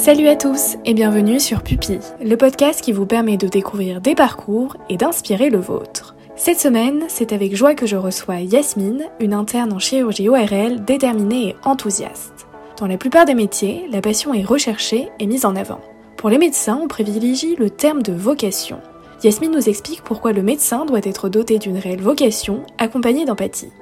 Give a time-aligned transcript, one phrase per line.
[0.00, 4.14] Salut à tous et bienvenue sur Pupille, le podcast qui vous permet de découvrir des
[4.14, 6.16] parcours et d'inspirer le vôtre.
[6.36, 11.48] Cette semaine, c'est avec joie que je reçois Yasmine, une interne en chirurgie ORL déterminée
[11.48, 12.46] et enthousiaste.
[12.78, 15.80] Dans la plupart des métiers, la passion est recherchée et mise en avant.
[16.16, 18.80] Pour les médecins, on privilégie le terme de vocation.
[19.22, 23.72] Yasmine nous explique pourquoi le médecin doit être doté d'une réelle vocation accompagnée d'empathie.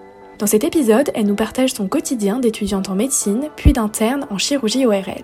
[0.41, 4.85] Dans cet épisode, elle nous partage son quotidien d'étudiante en médecine puis d'interne en chirurgie
[4.85, 5.23] ORL.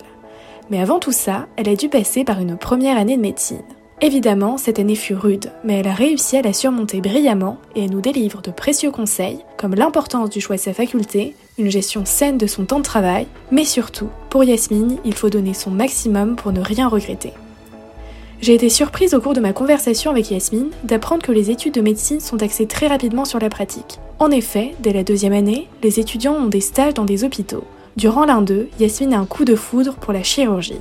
[0.71, 3.63] Mais avant tout ça, elle a dû passer par une première année de médecine.
[4.01, 7.91] Évidemment, cette année fut rude, mais elle a réussi à la surmonter brillamment et elle
[7.91, 12.37] nous délivre de précieux conseils, comme l'importance du choix de sa faculté, une gestion saine
[12.37, 16.53] de son temps de travail, mais surtout, pour Yasmine, il faut donner son maximum pour
[16.53, 17.33] ne rien regretter.
[18.41, 21.81] J'ai été surprise au cours de ma conversation avec Yasmine d'apprendre que les études de
[21.81, 24.01] médecine sont axées très rapidement sur la pratique.
[24.19, 27.65] En effet, dès la deuxième année, les étudiants ont des stages dans des hôpitaux.
[27.97, 30.81] Durant l'un d'eux, Yasmine a un coup de foudre pour la chirurgie.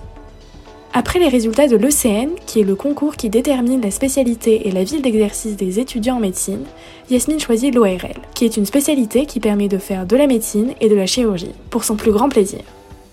[0.95, 4.83] Après les résultats de l'ECN, qui est le concours qui détermine la spécialité et la
[4.83, 6.66] ville d'exercice des étudiants en médecine,
[7.09, 10.89] Yasmine choisit l'ORL, qui est une spécialité qui permet de faire de la médecine et
[10.89, 12.61] de la chirurgie, pour son plus grand plaisir.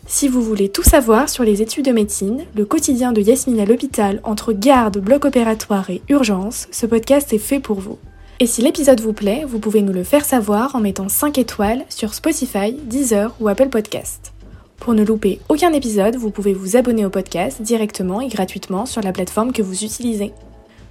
[0.06, 3.64] Si vous voulez tout savoir sur les études de médecine, le quotidien de Yasmine à
[3.64, 7.98] l'hôpital entre garde, bloc opératoire et urgence, ce podcast est fait pour vous.
[8.42, 11.84] Et si l'épisode vous plaît, vous pouvez nous le faire savoir en mettant 5 étoiles
[11.90, 14.32] sur Spotify, Deezer ou Apple Podcast.
[14.78, 19.02] Pour ne louper aucun épisode, vous pouvez vous abonner au podcast directement et gratuitement sur
[19.02, 20.32] la plateforme que vous utilisez.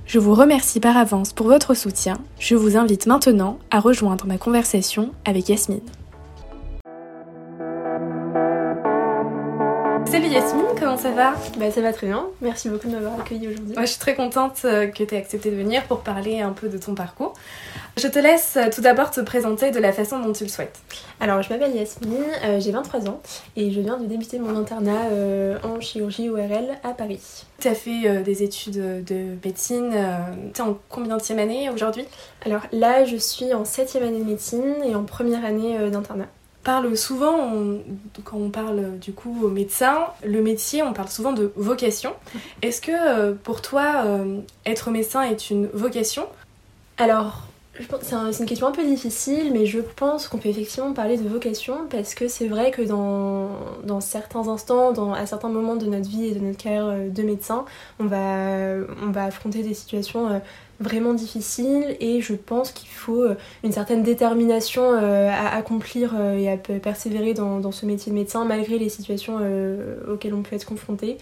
[0.06, 2.20] Je vous remercie par avance pour votre soutien.
[2.38, 5.82] Je vous invite maintenant à rejoindre ma conversation avec Yasmine.
[10.10, 11.36] Salut Yasmine, comment ça va?
[11.60, 13.76] Bah ça va très bien, merci beaucoup de m'avoir accueilli aujourd'hui.
[13.76, 16.50] Moi je suis très contente euh, que tu aies accepté de venir pour parler un
[16.50, 17.36] peu de ton parcours.
[17.96, 20.80] Je te laisse euh, tout d'abord te présenter de la façon dont tu le souhaites.
[21.20, 23.22] Alors je m'appelle Yasmine, euh, j'ai 23 ans
[23.56, 25.10] et je viens de débuter mon internat
[25.64, 27.46] en chirurgie ORL à Paris.
[27.60, 29.94] Tu as fait des études de médecine,
[30.56, 32.06] tu es en combien de année aujourd'hui?
[32.48, 36.26] Alors là je suis en 7 année de médecine et en première année d'internat
[36.64, 37.54] parle souvent,
[38.24, 42.14] quand on parle du coup au médecin, le métier, on parle souvent de vocation.
[42.62, 46.28] Est-ce que euh, pour toi, euh, être médecin est une vocation?
[46.98, 47.48] Alors,
[48.02, 51.88] c'est une question un peu difficile, mais je pense qu'on peut effectivement parler de vocation
[51.90, 53.50] parce que c'est vrai que dans,
[53.86, 57.10] dans certains instants, dans, à certains moments de notre vie et de notre carrière euh,
[57.10, 57.64] de médecin,
[58.00, 60.42] on va, on va affronter des situations
[60.80, 66.38] vraiment difficile et je pense qu'il faut euh, une certaine détermination euh, à accomplir euh,
[66.38, 69.40] et à persévérer dans, ce métier de médecin malgré les situations
[70.12, 71.18] auxquelles on peut être confronté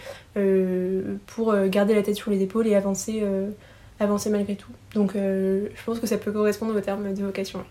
[1.26, 3.24] pour garder la tête sur les épaules et avancer,
[4.00, 4.72] avancer malgré tout.
[4.94, 7.66] Donc je pense que ça peut correspondre au terme de vocation.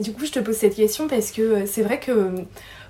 [0.00, 2.12] du coup, je te pose cette question parce que c'est vrai que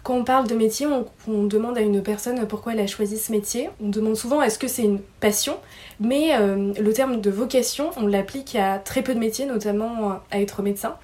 [0.02, 3.32] quand on parle de métier, on, demande à une personne pourquoi elle a choisi ce
[3.32, 3.68] métier.
[3.82, 5.56] On demande souvent est-ce que c'est une passion,
[6.00, 10.40] mais euh, le terme de vocation, on l'applique à très peu de métiers, notamment à
[10.40, 10.96] être médecin.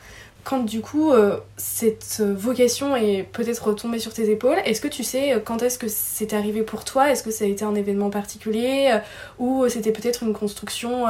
[0.44, 5.02] Quand du coup euh, cette vocation est peut-être retombée sur tes épaules, est-ce que tu
[5.02, 7.10] sais euh, quand est-ce que c'est arrivé pour toi?
[7.10, 8.96] Est-ce que ça a été un événement particulier
[9.38, 11.04] ou c'était peut-être une construction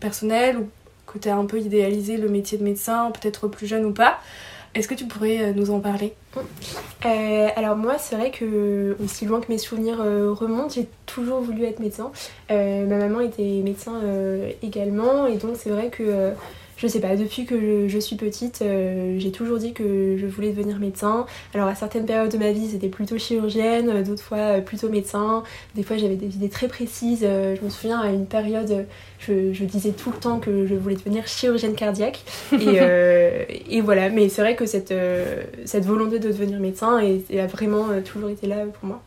[0.00, 0.68] personnelle ou
[1.06, 4.18] que tu as un peu idéalisé le métier de médecin, peut-être plus jeune ou pas?
[4.74, 6.14] Est-ce que tu pourrais euh, nous en parler?
[7.04, 11.40] Euh, Alors moi, c'est vrai que aussi loin que mes souvenirs euh, remontent, j'ai toujours
[11.40, 12.12] voulu être médecin.
[12.48, 14.00] ma maman était médecin
[14.62, 16.32] également, et donc c'est vrai que
[16.80, 18.64] je sais pas, depuis que je, suis petite,
[19.18, 21.26] j'ai toujours dit que je voulais devenir médecin.
[21.52, 25.42] Alors à certaines périodes de ma vie, c'était plutôt chirurgienne, d'autres fois plutôt médecin.
[25.74, 27.20] Des fois, j'avais des idées très précises.
[27.20, 28.86] je me souviens à une période,
[29.18, 32.24] je, disais tout le temps que je voulais devenir chirurgienne cardiaque.
[32.52, 34.94] Et, voilà, mais c'est vrai que cette,
[35.66, 39.02] cette volonté de devenir médecin a vraiment toujours été là pour moi.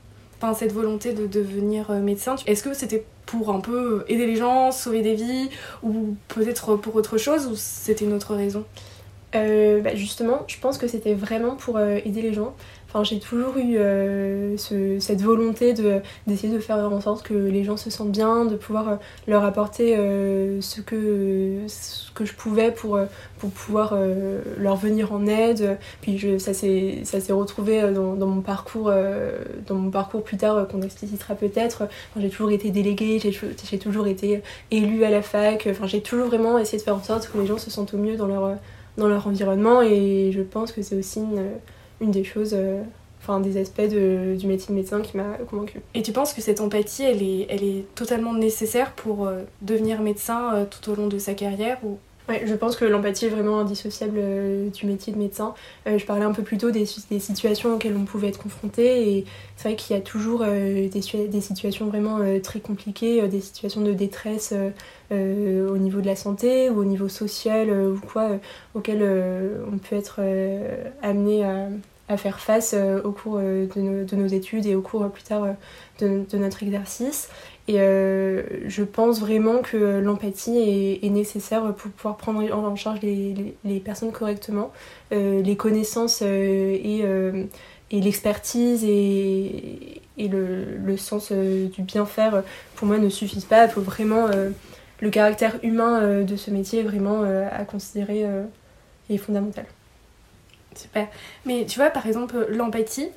[0.56, 5.02] Cette volonté de devenir médecin, est-ce que c'était pour un peu aider les gens, sauver
[5.02, 5.50] des vies,
[5.84, 8.66] ou peut-être pour autre chose, ou c'était une autre raison?
[9.36, 12.56] Euh, bah Justement, je pense que c'était vraiment pour euh, aider les gens.
[12.94, 14.56] Enfin, j'ai toujours eu euh,
[15.00, 18.56] cette volonté de, d'essayer de faire en sorte que les gens se sentent bien, de
[18.56, 18.96] pouvoir euh,
[19.28, 21.66] leur apporter euh, ce, que,
[22.14, 23.00] que je pouvais pour,
[23.40, 23.98] pour pouvoir
[24.60, 25.80] leur venir en aide.
[26.02, 28.92] Puis ça, s'est, retrouvé dans, mon parcours,
[29.66, 31.88] dans mon parcours plus tard qu'on explicitera peut-être.
[32.16, 35.68] j'ai toujours été déléguée, j'ai, j'ai toujours été élue à la fac.
[35.72, 37.98] Enfin, j'ai toujours vraiment essayé de faire en sorte que les gens se sentent au
[37.98, 38.56] mieux dans leur,
[38.98, 41.42] dans leur environnement et je pense que c'est aussi une
[42.04, 42.82] une des choses, euh,
[43.22, 45.82] enfin des aspects du métier de médecin qui m'a convaincue.
[45.94, 50.02] Et tu penses que cette empathie, elle est, elle est totalement nécessaire pour euh, devenir
[50.02, 51.98] médecin euh, tout au long de sa carrière ou?
[52.30, 55.54] Ouais, je pense que l'empathie est vraiment indissociable euh, du métier de médecin.
[55.88, 59.18] Euh, je parlais un peu plus tôt des, des, situations auxquelles on pouvait être confronté
[59.18, 59.26] et
[59.58, 63.82] c'est vrai qu'il y a toujours euh, des, des, situations vraiment très compliquées, des situations
[63.82, 64.54] de détresse
[65.12, 68.40] au niveau de la santé ou au niveau social ou quoi,
[68.74, 69.04] auxquelles
[69.72, 70.22] on peut être
[71.02, 71.68] amené à,
[72.10, 75.48] à, faire face au cours de nos, de, nos, études et au cours plus tard
[76.00, 77.30] de, notre exercice.
[77.68, 83.80] Et euh, je pense vraiment que l'empathie est, nécessaire pour pouvoir prendre en charge les,
[83.80, 84.72] personnes correctement.
[85.14, 87.46] Euh, les connaissances euh,
[87.92, 92.44] et, l'expertise et, le, sens du bien faire,
[92.76, 93.66] pour moi, ne suffisent pas.
[93.66, 94.28] Il faut vraiment.
[95.00, 98.26] le caractère humain de ce métier est vraiment à considérer
[99.10, 99.66] et fondamental.
[100.76, 101.08] Super.
[101.46, 103.10] Mais tu vois, par exemple, l'empathie,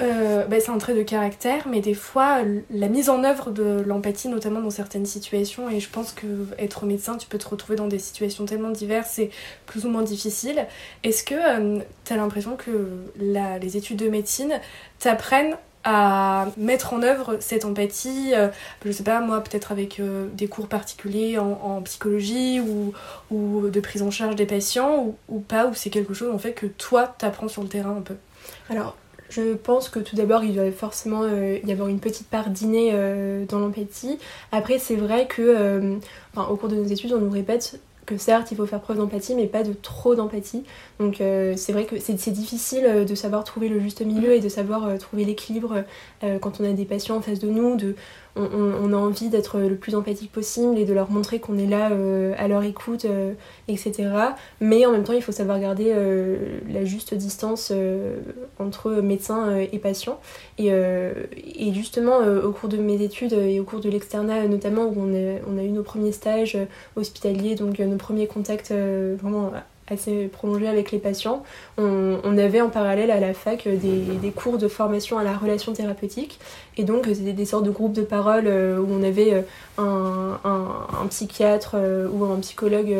[0.00, 3.82] euh, bah, c'est un trait de caractère, mais des fois, la mise en œuvre de
[3.86, 6.26] l'empathie, notamment dans certaines situations, et je pense que
[6.58, 9.30] être médecin, tu peux te retrouver dans des situations tellement diverses et
[9.66, 10.66] plus ou moins difficiles.
[11.02, 12.88] Est-ce que euh, tu as l'impression que
[13.18, 14.60] les études de médecine
[14.98, 18.48] t'apprennent à mettre en œuvre cette empathie, euh,
[18.84, 20.00] je sais pas moi, peut-être avec
[20.34, 22.92] des cours particuliers en, psychologie ou,
[23.68, 26.66] de prise en charge des patients ou, pas, ou c'est quelque chose en fait que
[26.66, 28.14] toi t'apprends sur le terrain un peu
[28.70, 28.96] Alors
[29.32, 32.90] je pense que tout d'abord, il doit forcément euh, y avoir une petite part d'inné
[32.92, 34.18] euh, dans l'empathie.
[34.52, 35.96] Après, c'est vrai que, euh,
[36.36, 39.34] au cours de nos études, on nous répète que certes, il faut faire preuve d'empathie,
[39.34, 40.64] mais pas de trop d'empathie.
[40.98, 44.98] Donc c'est vrai que c'est difficile de savoir trouver le juste milieu et de savoir
[44.98, 45.84] trouver l'équilibre
[46.40, 47.94] quand on a des patients en face de nous, de
[48.36, 51.90] on, a envie d'être le plus empathique possible et de leur montrer qu'on est là
[51.90, 53.34] euh, à leur écoute, euh,
[53.68, 54.08] etc.
[54.60, 57.72] Mais en même temps, il faut savoir garder euh, la juste distance
[58.58, 60.18] entre médecin et patient.
[60.58, 65.12] Et, justement, au cours de mes études et au cours de l'externat, notamment où on
[65.46, 66.56] on a eu nos premiers stages
[66.96, 69.52] hospitaliers, donc nos premiers contacts vraiment
[69.92, 71.42] assez prolongé avec les patients.
[71.78, 76.38] On, avait en parallèle à la fac des, cours de formation à la relation thérapeutique.
[76.76, 79.44] Et donc, c'était des sortes de groupes de parole euh, où on avait
[79.78, 82.94] euh, un, psychiatre euh, ou un psychologue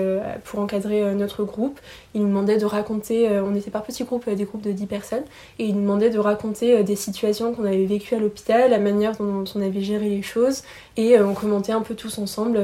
[0.45, 1.79] pour encadrer notre groupe.
[2.15, 5.25] Il nous demandait de raconter, on était par petits groupes, des groupes de 10 personnes,
[5.59, 9.17] et il nous demandait de raconter des situations qu'on avait vécues à l'hôpital, la manière
[9.17, 10.63] dont on avait géré les choses,
[10.99, 12.61] et on commentait un peu tous ensemble,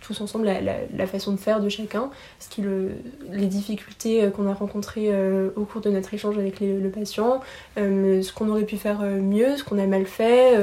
[0.00, 2.08] tous ensemble la, façon de faire de chacun,
[2.40, 2.92] ce qui le,
[3.30, 5.10] les difficultés qu'on a rencontrées
[5.54, 7.40] au cours de notre échange avec le patient,
[7.76, 10.56] ce qu'on aurait pu faire mieux, ce qu'on a mal fait,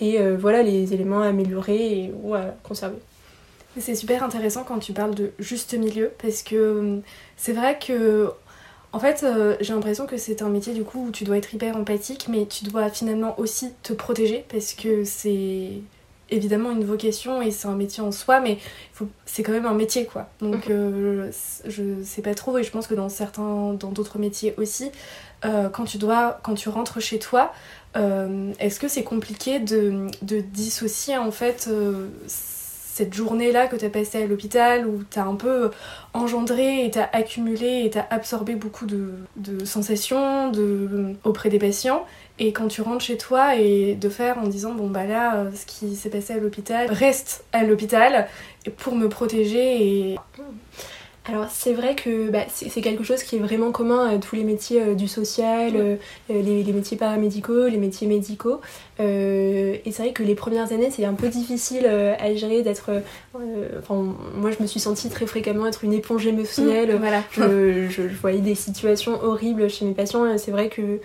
[0.00, 2.98] et euh, voilà les éléments à améliorer et, ou à conserver.
[3.78, 6.98] C'est super intéressant quand tu parles de juste milieu parce que euh,
[7.36, 8.30] c'est vrai que
[8.92, 11.52] en fait euh, j'ai l'impression que c'est un métier du coup où tu dois être
[11.52, 15.70] hyper empathique mais tu dois finalement aussi te protéger parce que c'est
[16.30, 18.58] évidemment une vocation et c'est un métier en soi mais
[19.26, 21.30] c'est quand même un métier quoi donc mhm.
[21.66, 24.90] je sais pas trop et je pense que dans certains dans d'autres métiers aussi
[25.42, 27.52] quand tu dois quand tu rentres chez toi
[27.96, 33.90] euh, est-ce que c'est compliqué de, dissocier en fait euh, cette journée-là que tu as
[33.90, 35.70] passée à l'hôpital où tu as un peu
[36.12, 40.52] engendré et tu as accumulé et tu as absorbé beaucoup de, sensations
[41.24, 42.04] auprès des patients
[42.38, 45.50] et quand tu rentres chez toi et de faire en disant bon bah là euh,
[45.54, 48.28] ce qui s'est passé à l'hôpital reste à l'hôpital
[48.76, 50.18] pour me protéger et
[51.26, 54.44] alors c'est vrai que bah, c'est quelque chose qui est vraiment commun à tous les
[54.44, 55.96] métiers euh, du social, euh,
[56.30, 58.60] euh, les, métiers paramédicaux, les métiers médicaux.
[58.98, 62.90] et c'est vrai que les premières années c'est un peu difficile à gérer d'être...
[63.78, 66.94] enfin moi je me suis sentie très fréquemment être une éponge émotionnelle.
[66.94, 67.22] Mmh, voilà.
[67.30, 70.36] je, je, voyais des situations horribles chez mes patients.
[70.36, 71.00] C'est vrai que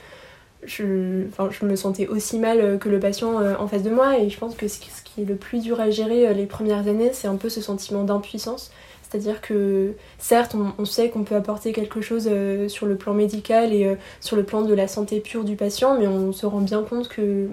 [0.63, 4.37] je, je me sentais aussi mal que le patient en face de moi et je
[4.37, 7.37] pense que ce qui est le plus dur à gérer les premières années c'est un
[7.37, 8.71] peu ce sentiment d'impuissance
[9.09, 13.73] c'est-à-dire que certes, on, sait qu'on peut apporter quelque chose euh, sur le plan médical
[13.73, 16.61] et euh, sur le plan de la santé pure du patient, mais on se rend
[16.61, 17.47] bien compte que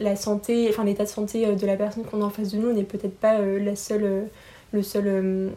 [0.00, 2.58] la santé, enfin l'état de santé euh, de la personne qu'on a en face de
[2.58, 4.28] nous n'est peut-être pas la seule,
[4.72, 5.50] le seul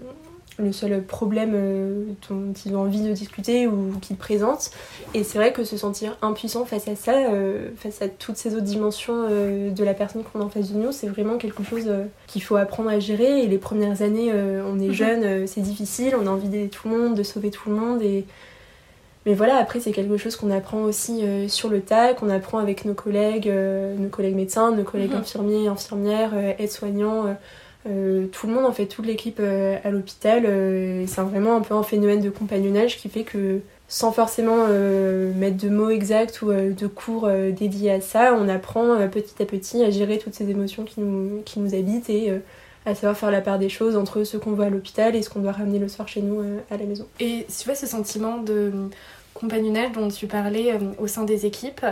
[0.60, 4.72] le seul problème euh, dont ils ont envie de discuter ou qu'ils présentent.
[5.14, 8.56] Et c'est vrai que se sentir impuissant face à ça, euh, face à toutes ces
[8.56, 11.64] autres dimensions euh, de la personne qu'on a en face de nous, c'est vraiment quelque
[11.64, 11.90] chose
[12.28, 13.44] qu'il faut apprendre à gérer.
[13.44, 14.94] Et les premières années, on est mhm.
[14.94, 18.02] jeune, c'est difficile, on a envie d'aider tout le monde, de sauver tout le monde.
[18.02, 18.26] Et...
[19.26, 22.86] Mais voilà, après, c'est quelque chose qu'on apprend aussi sur le tas, qu'on apprend avec
[22.86, 23.52] nos collègues,
[23.98, 25.20] nos collègues médecins, nos collègues mhm.
[25.20, 27.36] infirmiers, infirmières, aides-soignants
[27.88, 31.62] euh, tout le monde, en fait, toute l'équipe euh, à l'hôpital, euh, c'est vraiment un
[31.62, 34.68] peu un phénomène de compagnonnage qui fait que sans forcément
[35.36, 39.84] mettre de mots exacts ou de cours dédiés à ça, on apprend petit à petit
[39.84, 42.32] à gérer toutes ces émotions qui nous, qui nous habitent et
[42.86, 45.30] à savoir faire la part des choses entre ce qu'on voit à l'hôpital et ce
[45.30, 47.06] qu'on doit ramener le soir chez nous à la maison.
[47.20, 48.72] Et tu vois ce sentiment de
[49.34, 51.86] compagnonnage dont tu parlais au sein des équipes,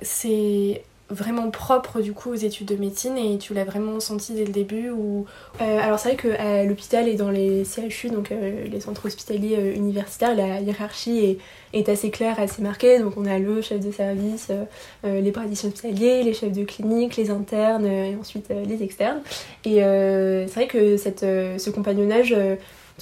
[0.00, 0.82] c'est
[1.12, 4.52] vraiment propre du coup aux études de médecine et tu l'as vraiment senti dès le
[4.52, 5.26] début ou
[5.60, 9.56] euh, alors c'est vrai qu'à l'hôpital et dans les CHU donc euh, les centres hospitaliers
[9.58, 11.38] euh, universitaires la hiérarchie
[11.72, 12.98] est, assez claire assez marquée.
[12.98, 14.50] Donc on a le chef de service
[15.04, 19.20] les praticiens hospitaliers les chefs de clinique les internes et ensuite les externes.
[19.64, 22.36] Et c'est vrai que cette, ce compagnonnage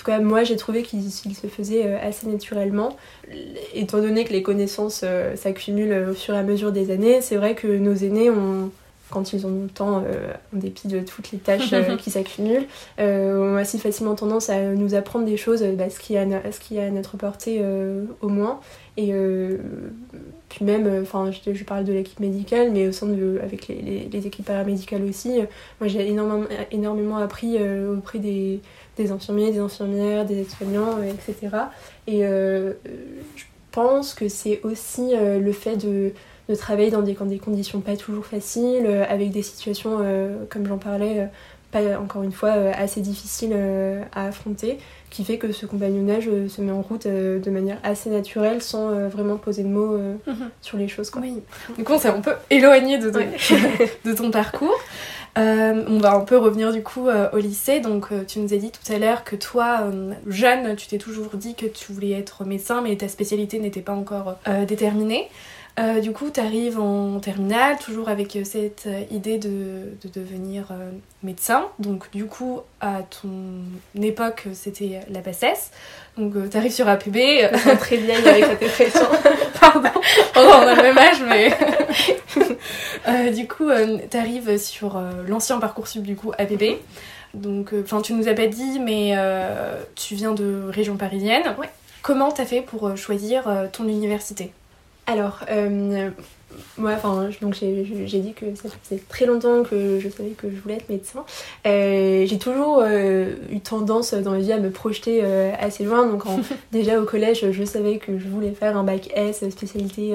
[0.00, 2.96] tout cas, moi, j'ai trouvé qu'il se faisait euh, assez naturellement.
[3.74, 7.36] Étant donné que les connaissances euh, s'accumulent au fur et à mesure des années, c'est
[7.36, 8.70] vrai que nos aînés ont
[9.10, 12.66] quand ils ont le temps, euh, en dépit de toutes les tâches qui s'accumulent,
[12.98, 16.76] ont assez facilement tendance à nous apprendre des choses, bah, ce, qui a, ce qui
[16.76, 17.60] est à notre portée
[18.20, 18.60] au moins.
[18.96, 19.12] Et
[20.48, 24.26] puis même, enfin, je, parle de l'équipe médicale, mais au sein de, avec les, les
[24.28, 25.40] équipes paramédicales aussi,
[25.80, 28.60] moi j'ai énormément, énormément appris auprès des
[29.00, 31.56] des infirmiers, des infirmières, des aides-soignants, euh, etc.
[32.06, 32.74] Et euh,
[33.36, 36.12] je pense que c'est aussi euh, le fait de,
[36.58, 39.98] travailler dans des, des, conditions pas toujours faciles, avec des situations,
[40.48, 41.28] comme j'en parlais,
[41.70, 43.54] pas encore une fois assez difficiles
[44.12, 44.78] à affronter,
[45.10, 49.36] qui fait que ce compagnonnage se met en route de manière assez naturelle sans vraiment
[49.36, 50.50] poser de mots mhm.
[50.60, 51.08] sur les choses.
[51.10, 51.22] Quoi.
[51.22, 51.36] Oui.
[51.78, 53.10] Du coup, on s'est un peu éloigné de
[54.04, 54.76] de ton parcours.
[55.38, 57.80] Euh, on va un peu revenir du coup euh, au lycée.
[57.80, 59.90] Donc euh, tu nous as dit tout à l'heure que toi,
[60.26, 63.92] jeune, tu t'es toujours dit que tu voulais être médecin, mais ta spécialité n'était pas
[63.92, 65.28] encore déterminée.
[65.80, 70.66] Euh, du coup, tu arrives en terminale, toujours avec euh, cette euh, idée de, devenir
[71.22, 71.68] médecin.
[71.78, 75.70] Donc, du coup, à ton époque, c'était la PACES.
[76.18, 77.16] Donc, tu arrives sur APB.
[77.78, 79.06] très vieille avec cette expression.
[79.60, 79.88] Pardon.
[80.36, 83.30] on a le même âge, mais.
[83.32, 83.70] du coup,
[84.10, 86.78] tu arrives sur l'ancien Parcoursup, du coup, APB.
[87.32, 89.14] Donc, enfin, tu nous as pas dit, mais
[89.94, 91.54] tu viens de région parisienne.
[91.58, 91.70] Ouais.
[92.02, 94.52] Comment t'as fait pour choisir ton université?
[95.10, 96.10] Alors, euh,
[96.78, 100.60] moi, enfin, donc j'ai dit que ça faisait très longtemps que je savais que je
[100.60, 101.24] voulais être médecin.
[101.66, 105.24] Euh, j'ai toujours euh, eu tendance dans la vie à me projeter
[105.58, 106.06] assez loin.
[106.06, 106.22] Donc,
[106.72, 110.14] déjà au collège, je savais que je voulais faire un bac S, spécialité,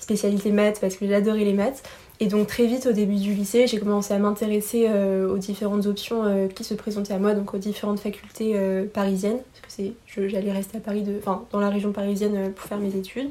[0.00, 1.82] spécialité maths, parce que j'adorais les maths.
[2.20, 4.88] Et donc très vite au début du lycée, j'ai commencé à m'intéresser
[5.28, 8.54] aux différentes options qui se présentaient à moi, donc aux différentes facultés
[8.92, 9.76] parisiennes, parce
[10.14, 13.30] que j'allais rester à Paris, de, enfin dans la région parisienne pour faire mes études.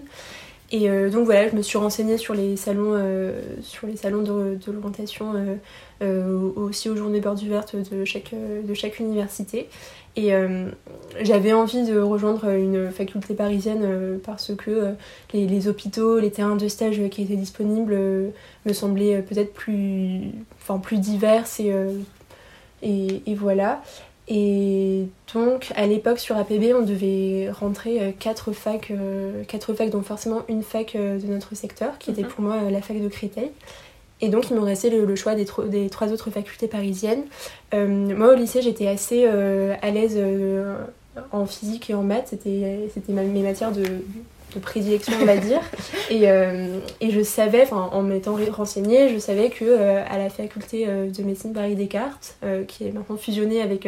[0.71, 4.21] Et euh, donc voilà, je me suis renseignée sur les salons, euh, sur les salons
[4.21, 5.33] de, l'orientation,
[6.01, 9.67] euh, aussi aux journées bordues vertes de chaque, de chaque université.
[10.17, 10.33] Et
[11.21, 14.93] j'avais envie de rejoindre une faculté parisienne parce que
[15.33, 17.95] les, hôpitaux, les terrains de stage qui étaient disponibles
[18.65, 23.81] me semblaient peut-être plus, enfin, plus divers et, et, voilà.
[24.33, 29.89] Et donc, à l'époque, sur APB, on devait rentrer 4 euh, facs, euh, quatre facs,
[29.89, 32.29] dont forcément une fac euh, de notre secteur, qui était mhm.
[32.29, 33.51] pour moi la fac de Créteil.
[34.21, 37.23] Et donc, il me restait le, choix des, des, trois autres facultés parisiennes.
[37.73, 40.17] moi, au lycée, j'étais assez à l'aise
[41.31, 42.27] en physique et en maths.
[42.29, 43.83] C'était mes matières de,
[44.53, 45.61] de prédilection, on va dire.
[46.09, 51.53] Et, et je savais, en m'étant renseignée, je savais que à la faculté de médecine
[51.53, 52.35] Paris Descartes,
[52.67, 53.87] qui est maintenant fusionnée avec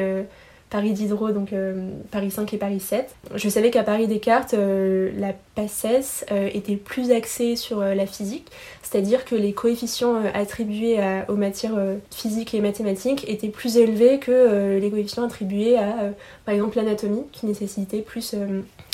[0.73, 3.15] Paris Diderot, donc euh, Paris 5 et Paris 7.
[3.35, 8.47] Je savais qu'à Paris Descartes, euh, la PACES euh, était plus axée sur la physique,
[8.81, 11.77] c'est-à-dire que les coefficients attribués aux matières
[12.09, 16.11] physiques et mathématiques étaient plus élevés que les coefficients attribués à,
[16.45, 18.35] par exemple, l'anatomie, qui nécessitait plus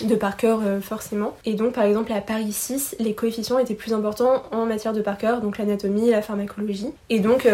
[0.04, 1.36] de par cœur forcément.
[1.46, 5.02] Et donc par exemple à Paris 6, les coefficients étaient plus importants en matière de
[5.02, 6.90] par cœur, donc l'anatomie, la pharmacologie.
[7.10, 7.48] Et donc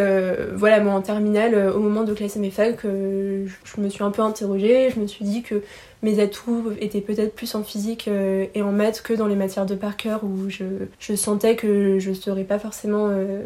[0.53, 4.21] voilà, moi en terminale, au moment de classer mes facs, je me suis un peu
[4.21, 5.63] interrogée, je me suis dit que
[6.05, 9.65] mes atouts étaient peut-être plus en physique euh, et en maths que dans les matières
[9.65, 13.41] de par cœur où je, sentais que je serais pas forcément euh,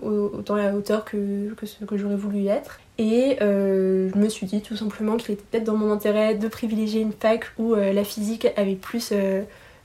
[0.00, 2.80] autant à la hauteur que, ce que j'aurais voulu être.
[2.96, 6.48] Et euh, je me suis dit tout simplement qu'il était peut-être dans mon intérêt de
[6.48, 9.12] privilégier une fac où la physique avait plus,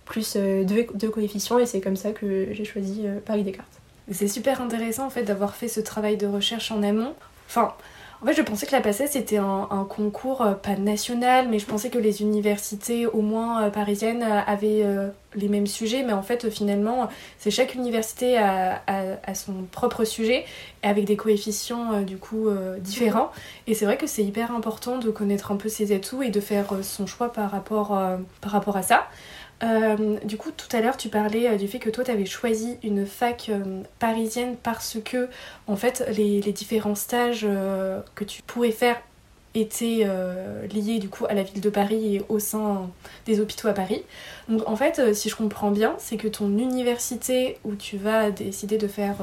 [0.05, 3.81] plus de, coefficients et c'est comme ça que j'ai choisi Paris Descartes.
[4.11, 7.13] C'est super intéressant en fait d'avoir fait ce travail de recherche en amont.
[7.47, 7.73] Enfin,
[8.23, 11.65] en fait, je pensais que la PACES c'était un, concours euh, pas national, mais je
[11.65, 14.85] pensais que les universités, au moins euh, parisiennes, euh, avaient
[15.35, 16.03] les mêmes sujets.
[16.03, 18.81] Mais en fait, finalement, c'est chaque université a,
[19.33, 20.45] son propre sujet,
[20.83, 22.49] avec des coefficients du coup
[22.79, 23.31] différents.
[23.67, 26.39] Et c'est vrai que c'est hyper important de connaître un peu ses atouts et de
[26.39, 27.99] faire son choix par rapport,
[28.41, 29.07] par rapport à ça.
[29.63, 32.25] Euh, du coup, tout à l'heure, tu parlais euh, du fait que toi, tu avais
[32.25, 35.29] choisi une fac euh, parisienne parce que,
[35.67, 37.47] en fait, les, différents stages
[38.15, 39.01] que tu pouvais faire
[39.55, 40.07] étaient
[40.71, 42.89] liées du coup à la ville de Paris et au sein
[43.25, 44.03] des hôpitaux à Paris.
[44.49, 48.77] Donc en fait, si je comprends bien, c'est que ton université où tu vas décider
[48.77, 49.15] de faire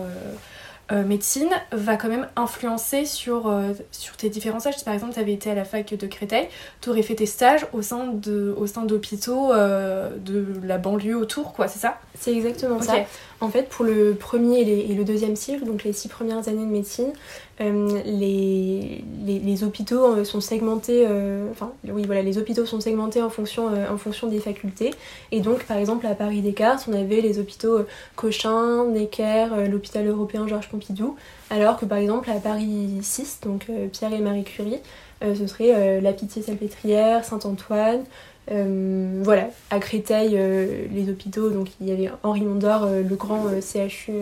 [0.93, 4.79] euh, médecine va quand même influencer sur, euh, sur tes différents stages.
[4.79, 6.49] Si par exemple tu avais été à la fac de Créteil,
[6.81, 11.17] tu aurais fait tes stages au sein de au sein d'hôpitaux euh, de la banlieue
[11.17, 11.99] autour, quoi, c'est ça?
[12.19, 12.95] C'est exactement ça.
[13.41, 16.71] En fait, pour le premier et, le deuxième cycle, donc les six premières années de
[16.71, 17.13] médecine,
[17.59, 21.07] les, les, hôpitaux sont segmentés,
[21.51, 24.95] enfin oui voilà, les hôpitaux sont segmentés en fonction, en fonction des facultés.
[25.31, 27.81] Et donc par exemple à Paris Descartes, on avait les hôpitaux
[28.17, 31.17] Cochin, Necker, l'hôpital européen Georges Pompidou,
[31.51, 34.79] alors que par exemple à Paris 6, donc euh, Pierre et Marie Curie, euh,
[35.23, 38.05] ce serait euh, la Pitié-Salpêtrière, Saint-Antoine,
[38.49, 44.13] voilà, à Créteil, les hôpitaux, donc il y avait Henri Mondor, le grand CHU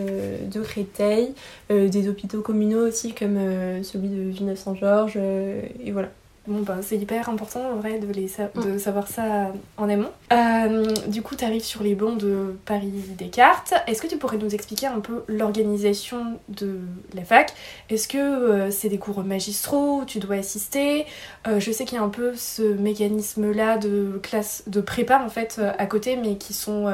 [0.43, 1.33] de Créteil,
[1.71, 3.39] des hôpitaux communaux aussi comme
[3.83, 6.11] celui de Villeneuve-Saint-Georges, et voilà.
[6.49, 8.79] Bon, ben, c'est hyper important en vrai de, les de mm.
[8.79, 10.11] savoir ça en amont.
[10.33, 13.75] Euh, du coup, tu arrives sur les bancs de Paris Descartes.
[13.87, 16.79] Est-ce que tu pourrais nous expliquer un peu l'organisation de
[17.15, 17.53] la fac?
[17.91, 21.05] Est-ce que euh, c'est des cours magistraux où tu dois assister?
[21.47, 25.29] Euh, Je sais qu'il y a un peu ce mécanisme-là de classe de prépa en
[25.29, 26.87] fait à côté, mais qui sont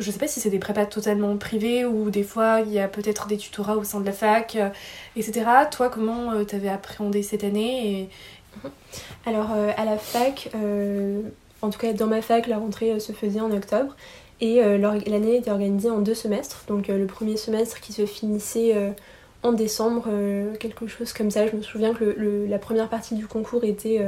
[0.00, 2.88] je sais pas si c'est des prépas totalement privés ou des fois il y a
[2.88, 4.58] peut-être des tutorats au sein de la fac,
[5.14, 5.46] etc.
[5.70, 8.08] Toi, comment t'avais appréhendé cette année.
[9.26, 11.20] Alors euh, à la fac, euh,
[11.62, 13.94] en tout cas dans ma fac, la rentrée euh, se faisait en octobre
[14.40, 16.64] et l'année était organisée en deux semestres.
[16.66, 18.74] Donc le premier semestre qui se finissait
[19.42, 20.08] en décembre,
[20.58, 21.46] quelque chose comme ça.
[21.46, 22.16] Je me souviens que
[22.48, 24.00] la première partie du concours était,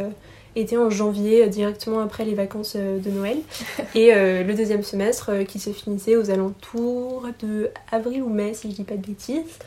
[0.56, 3.36] était en janvier, directement après les vacances de Noël.
[3.94, 8.76] Et le deuxième semestre qui se finissait aux alentours de avril ou mai, si je
[8.76, 9.58] dis pas de bêtises.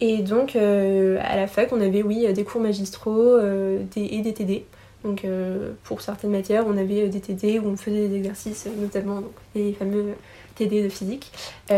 [0.00, 4.32] Et donc, euh, à la fac, on avait, oui, des cours magistraux euh, et des
[4.32, 4.64] TD.
[5.04, 9.22] Donc, euh, pour certaines matières, on avait des TD où on faisait des exercices, notamment
[9.54, 10.14] les fameux
[10.56, 11.30] TD de physique.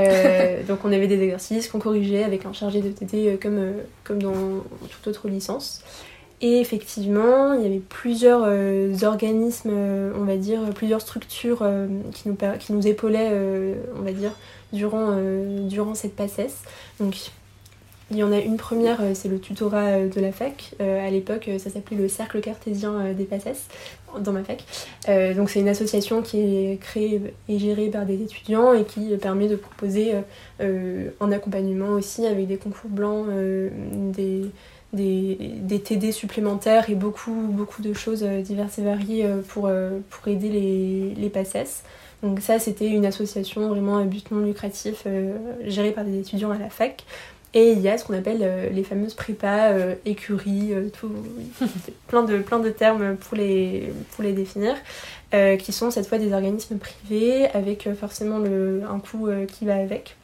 [0.68, 3.72] donc, on avait des exercices qu'on corrigeait avec un chargé de TD comme,
[4.04, 5.82] comme dans toute autre licence.
[6.42, 8.46] Et effectivement, il y avait plusieurs
[9.02, 9.72] organismes,
[10.14, 11.66] on va dire, plusieurs structures
[12.12, 13.32] qui, nous, qui nous épaulaient,
[13.98, 14.32] on va dire,
[14.72, 15.16] durant,
[15.66, 16.62] durant cette passesse.
[17.00, 17.32] Donc,
[18.10, 20.74] il y en a une première, euh, c'est le tutorat euh, de la fac.
[20.80, 23.68] Euh, à l'époque, ça s'appelait le Cercle cartésien des PACES
[24.20, 24.64] dans ma fac.
[25.36, 29.46] donc c'est une association qui est créée et gérée par des étudiants et qui permet
[29.46, 30.14] de proposer
[30.60, 33.26] un accompagnement aussi avec des concours blancs,
[33.92, 34.46] des,
[34.94, 39.70] des, TD supplémentaires et beaucoup, beaucoup de choses diverses et variées pour,
[40.08, 41.82] pour aider les, les PACES.
[42.22, 45.06] Donc ça, c'était une association vraiment à but non lucratif
[45.66, 47.04] gérée par des étudiants à la fac.
[47.56, 51.10] Et il y a ce qu'on appelle euh, les fameuses prépas, euh, écuries, euh, tout,
[52.06, 54.74] plein, de, plein de termes pour les, pour les définir,
[55.58, 60.16] qui sont cette fois des organismes privés avec forcément le, un coût qui va avec.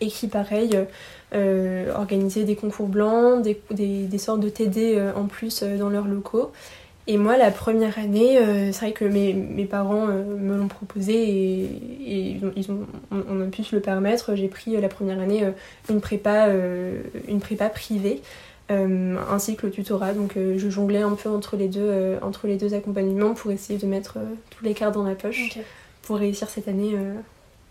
[0.00, 0.76] Et qui, pareil,
[1.32, 6.50] organisaient des concours blancs, des, des, des sortes de TD en plus dans leurs locaux.
[7.08, 10.66] Et moi, la première année, euh, c'est vrai que mes, mes parents euh, me l'ont
[10.66, 11.64] proposé et,
[12.04, 14.34] et ils ont, on, a pu se le permettre.
[14.34, 15.44] J'ai pris euh, la première année
[15.88, 16.48] une, prépa,
[17.28, 18.22] une prépa privée,
[18.68, 20.14] un cycle tutorat.
[20.14, 23.86] Donc je jonglais un peu entre les deux, entre les deux accompagnements pour essayer de
[23.86, 24.18] mettre
[24.50, 25.58] tous les cartes dans ma poche
[26.02, 26.96] pour réussir cette année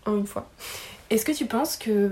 [0.06, 0.48] en une fois.
[1.10, 2.10] Est-ce que tu penses que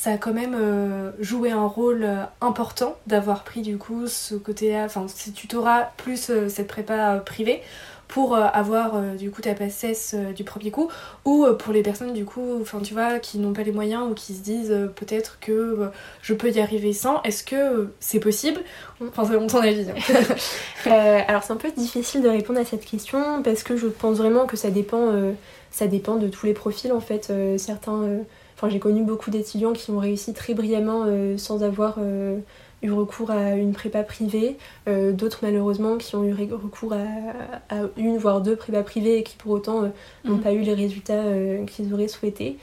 [0.00, 4.34] ça a quand même euh, joué un rôle euh, important d'avoir pris du coup ce
[4.34, 7.60] côté-là, enfin ce tutorat plus euh, cette prépa privée
[8.08, 10.88] pour avoir du coup ta passesse du premier coup
[11.24, 14.14] ou pour les personnes du coup enfin tu vois qui n'ont pas les moyens ou
[14.14, 15.88] qui se disent peut-être que
[16.20, 18.62] je peux y arriver sans est-ce que c'est possible
[19.00, 20.90] enfin c'est ton avis hein.
[21.28, 24.44] alors c'est un peu difficile de répondre à cette question parce que je pense vraiment
[24.44, 25.12] que ça dépend
[25.70, 28.24] ça dépend de tous les profils en fait certains
[28.68, 32.38] j'ai connu beaucoup d'étudiants qui ont réussi très brillamment euh, sans avoir euh,
[32.82, 34.56] eu recours à une prépa privée,
[34.88, 39.36] euh, d'autres malheureusement qui ont eu recours à, une voire deux prépas privées et qui
[39.36, 39.82] pour autant
[40.24, 40.40] n'ont mhm.
[40.40, 41.22] pas eu les résultats
[41.66, 42.58] qu'ils auraient souhaités.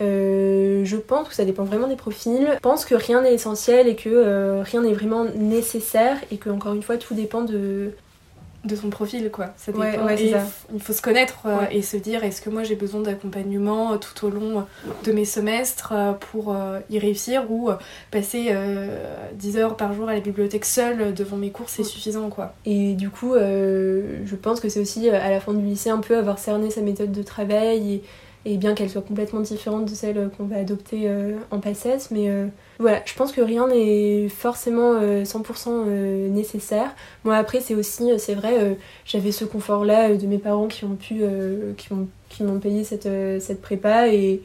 [0.00, 2.48] je pense que ça dépend vraiment des profils.
[2.54, 6.74] Je pense que rien n'est essentiel et que rien n'est vraiment nécessaire et que encore
[6.74, 7.92] une fois tout dépend de,
[8.64, 9.46] de son profil quoi.
[9.56, 9.86] Ça dépend.
[10.74, 13.96] il faut se connaître euh, et se dire est-ce que moi j'ai besoin d'accompagnement euh,
[13.96, 14.66] tout au long
[15.04, 16.54] de mes semestres euh, pour
[16.90, 17.70] y réussir ou
[18.10, 18.54] passer
[19.34, 22.54] 10 heures par jour à la bibliothèque seule devant mes cours c'est suffisant quoi.
[22.66, 26.16] Et du coup je pense que c'est aussi à la fin du lycée un peu
[26.16, 28.02] avoir cerné sa méthode de travail et
[28.46, 31.10] et bien qu'elle soit complètement différente de celle qu'on va adopter
[31.50, 32.30] en PACES, mais
[32.80, 35.86] voilà, je pense que rien n'est forcément 100%
[36.30, 36.90] nécessaire.
[37.24, 41.22] Moi après c'est aussi, c'est vrai, j'avais ce confort-là de mes parents qui ont pu,
[41.76, 43.08] qui m'ont qui payé cette,
[43.40, 44.42] cette prépa et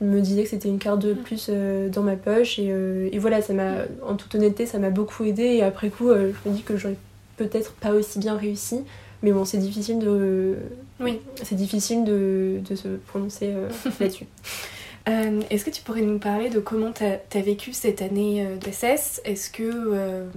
[0.00, 3.08] je me disais que c'était une carte de plus euh, dans ma poche et, euh,
[3.12, 6.32] et voilà ça m'a en toute honnêteté ça m'a beaucoup aidé et après coup euh,
[6.32, 6.96] je me dis que j'aurais
[7.36, 8.80] peut-être pas aussi bien réussi.
[9.22, 10.56] Mais bon c'est difficile de
[10.98, 11.20] oui.
[11.42, 13.52] c'est difficile de, de, se prononcer
[14.00, 14.26] là-dessus
[15.50, 19.50] Est-ce que tu pourrais nous parler de comment tu as, vécu cette année d'SS Est-ce
[19.50, 20.28] que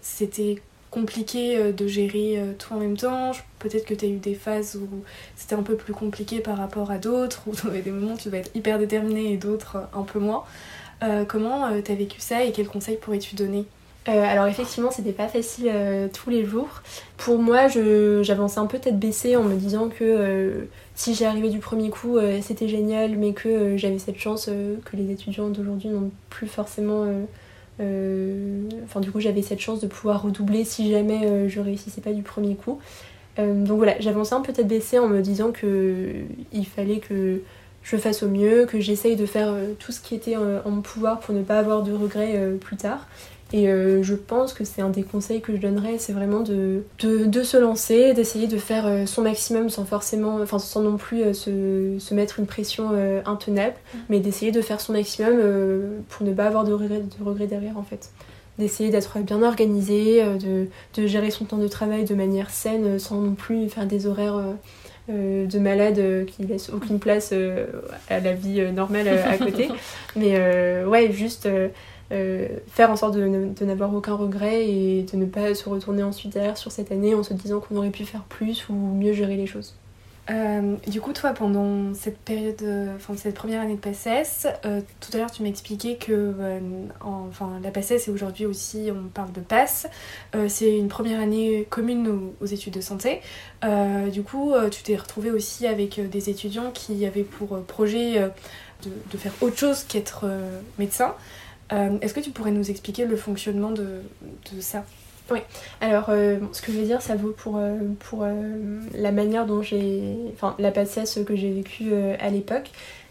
[0.00, 3.32] c'était compliqué euh, de gérer euh, tout en même temps?
[3.58, 4.88] Peut-être que tu as eu des phases où
[5.36, 8.30] c'était un peu plus compliqué par rapport à d'autres, où tu des moments où tu
[8.30, 10.44] vas être hyper déterminé et d'autres euh, un peu moins.
[11.28, 13.64] comment tu as vécu ça et quels conseils pourrais-tu donner?
[14.08, 15.70] Alors effectivement c'était pas facile
[16.12, 16.82] tous les jours.
[17.16, 21.58] Pour moi j'avançais un peu tête baissée en me disant que si j'y arrivais du
[21.58, 26.46] premier coup c'était génial mais que j'avais cette chance que les étudiants d'aujourd'hui n'ont plus
[26.46, 27.06] forcément
[27.80, 32.00] euh, enfin, du coup, j'avais cette chance de pouvoir redoubler si jamais euh, je réussissais
[32.00, 32.78] pas du premier coup.
[33.38, 36.12] Euh, donc voilà, j'avançais un peu tête baissée en me disant que
[36.52, 37.42] il fallait que
[37.84, 41.20] je fasse au mieux, que j'essaye de faire tout ce qui était en mon pouvoir
[41.20, 43.06] pour ne pas avoir de regrets plus tard.
[43.52, 46.82] Et euh, je pense que c'est un des conseils que je donnerais, c'est vraiment de,
[47.02, 51.22] de, se lancer, d'essayer de faire euh, son maximum sans forcément, enfin sans non plus
[51.22, 52.90] euh, se, se, mettre une pression
[53.24, 53.98] intenable, mm.
[54.10, 55.40] mais d'essayer de faire son maximum
[56.10, 58.10] pour ne pas avoir de regrets, de regrets derrière en fait.
[58.58, 63.20] D'essayer d'être bien organisé, de, de, gérer son temps de travail de manière saine sans
[63.20, 64.42] non plus faire des horaires
[65.08, 67.32] de malade qui laissent aucune place
[68.10, 69.68] à la vie normale à côté.
[70.16, 71.48] mais ouais, juste
[72.10, 76.32] euh, faire en sorte de, n'avoir aucun regret et de ne pas se retourner ensuite
[76.32, 79.36] derrière sur cette année en se disant qu'on aurait pu faire plus ou mieux gérer
[79.36, 79.74] les choses.
[80.30, 82.62] Euh, du coup, toi, pendant cette période,
[82.96, 86.34] enfin cette première année de PACES, euh, tout à l'heure tu m'expliquais que
[87.00, 89.86] enfin, la PACES et aujourd'hui aussi on parle de PASS,
[90.48, 93.20] c'est une première année commune aux, études de santé.
[94.12, 98.30] du coup, tu t'es retrouvée aussi avec des étudiants qui avaient pour projet
[98.82, 100.26] de, faire autre chose qu'être
[100.78, 101.14] médecin.
[101.72, 104.02] Euh, est-ce que tu pourrais nous expliquer le fonctionnement de,
[104.60, 104.84] ça?
[105.30, 105.40] Oui,
[105.82, 108.26] alors euh, ce que je veux dire, ça vaut pour, euh, pour
[108.94, 110.16] la manière dont j'ai.
[110.32, 112.70] Enfin, la patience que j'ai vécue à l'époque.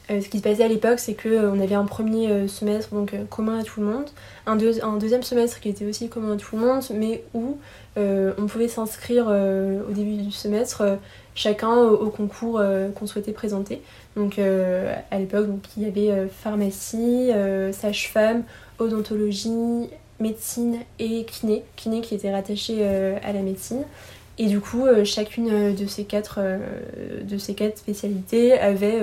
[0.09, 3.63] Ce qui se passait à l'époque, c'est qu'on avait un premier semestre donc commun à
[3.63, 4.05] tout le monde,
[4.45, 7.57] un, deuxième semestre qui était aussi commun à tout le monde, mais où
[7.97, 10.83] on pouvait s'inscrire au début du semestre
[11.35, 12.61] chacun au, concours
[12.95, 13.81] qu'on souhaitait présenter.
[14.17, 18.43] Donc euh, à l'époque, il y avait euh, pharmacie, euh, sage-femme,
[18.79, 19.89] odontologie,
[20.19, 23.83] médecine et kiné, kiné qui était rattaché à la médecine.
[24.39, 26.39] Et du coup, chacune de ces quatre,
[27.23, 29.00] de ces quatre spécialités avait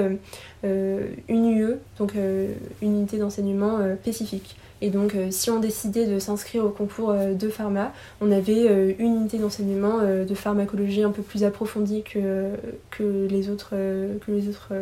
[0.62, 4.57] une UE, donc une unité d'enseignement spécifique.
[4.85, 8.68] Et donc, euh, si on décidait de s'inscrire au concours euh, de pharma, on avait
[8.68, 12.51] euh, une unité d'enseignement de pharmacologie un peu plus approfondie que,
[12.90, 14.73] que, les, autres, que, les, autres,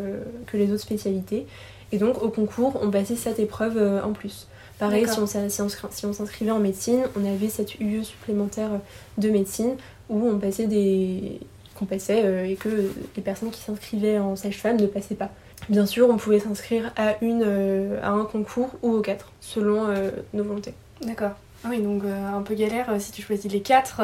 [0.47, 1.47] que les autres spécialités.
[1.93, 4.49] Et donc, au concours, on passait cette épreuve en plus.
[4.79, 8.71] Pareil, si on, si on s'inscrivait en médecine, on avait cette UE supplémentaire
[9.19, 9.77] de médecine
[10.13, 11.41] où on passait des
[11.75, 12.69] qu'on passait et que
[13.17, 15.31] les personnes qui s'inscrivaient en sage-femme ne passaient pas.
[15.69, 19.87] Bien sûr, on pouvait s'inscrire à, une, euh, à un concours ou aux quatre, selon
[19.89, 20.75] euh, nos volontés.
[21.03, 21.33] D'accord.
[21.65, 24.03] Ah oui, donc euh, un peu galère si tu choisis les quatre.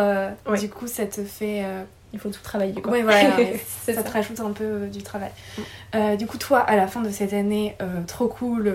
[0.61, 1.64] Du coup, ça te fait.
[2.14, 2.81] Il faut tout travailler.
[2.81, 2.92] Quoi.
[2.92, 3.37] Oui, voilà.
[3.85, 5.31] ça, ça, te rajoute un peu du travail.
[5.92, 6.16] Mm.
[6.16, 8.73] du coup, toi, à la fin de cette année, trop cool,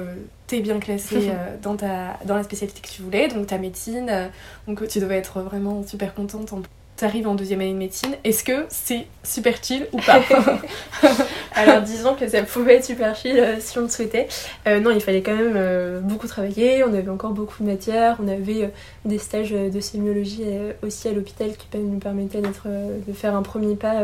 [0.48, 4.30] t'es bien classée dans, ta, dans la spécialité que tu voulais, donc ta médecine.
[4.68, 6.62] donc tu devais être vraiment super contente en
[7.04, 10.22] t'arrives en deuxième année de médecine, est-ce que c'est super chill ou pas
[11.54, 14.30] Alors disons que ça pouvait être super chill euh, si on le souhaitait.
[14.68, 18.16] Euh, non, il fallait quand même euh, beaucoup travailler, on avait encore beaucoup de matières,
[18.24, 18.72] on avait
[19.04, 20.46] des stages de sémiologie
[20.82, 23.96] aussi à l'hôpital qui nous permettaient de faire un premier pas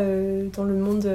[0.53, 1.09] dans le monde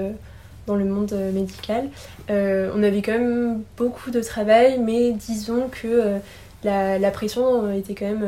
[0.66, 1.90] dans le monde médical.
[2.30, 6.18] on avait quand même beaucoup de travail, mais disons que
[6.64, 8.26] la, pression était quand même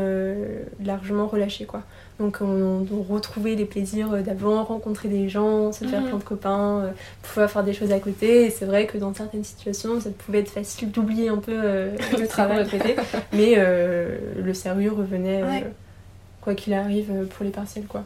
[0.85, 1.65] largement relâchée.
[1.65, 1.83] Quoi.
[2.19, 6.09] Donc on, retrouvait les plaisirs d'avant, rencontrer des gens, se faire mhm.
[6.09, 6.91] plein de copains, euh,
[7.23, 8.47] pouvoir faire des choses à côté.
[8.47, 11.91] Et c'est vrai que dans certaines situations, ça pouvait être facile d'oublier un peu euh,
[12.19, 12.97] le travail à côté.
[13.33, 15.65] Mais euh, le sérieux revenait
[16.41, 17.87] quoi qu'il arrive pour les partiels.
[17.87, 18.05] Quoi.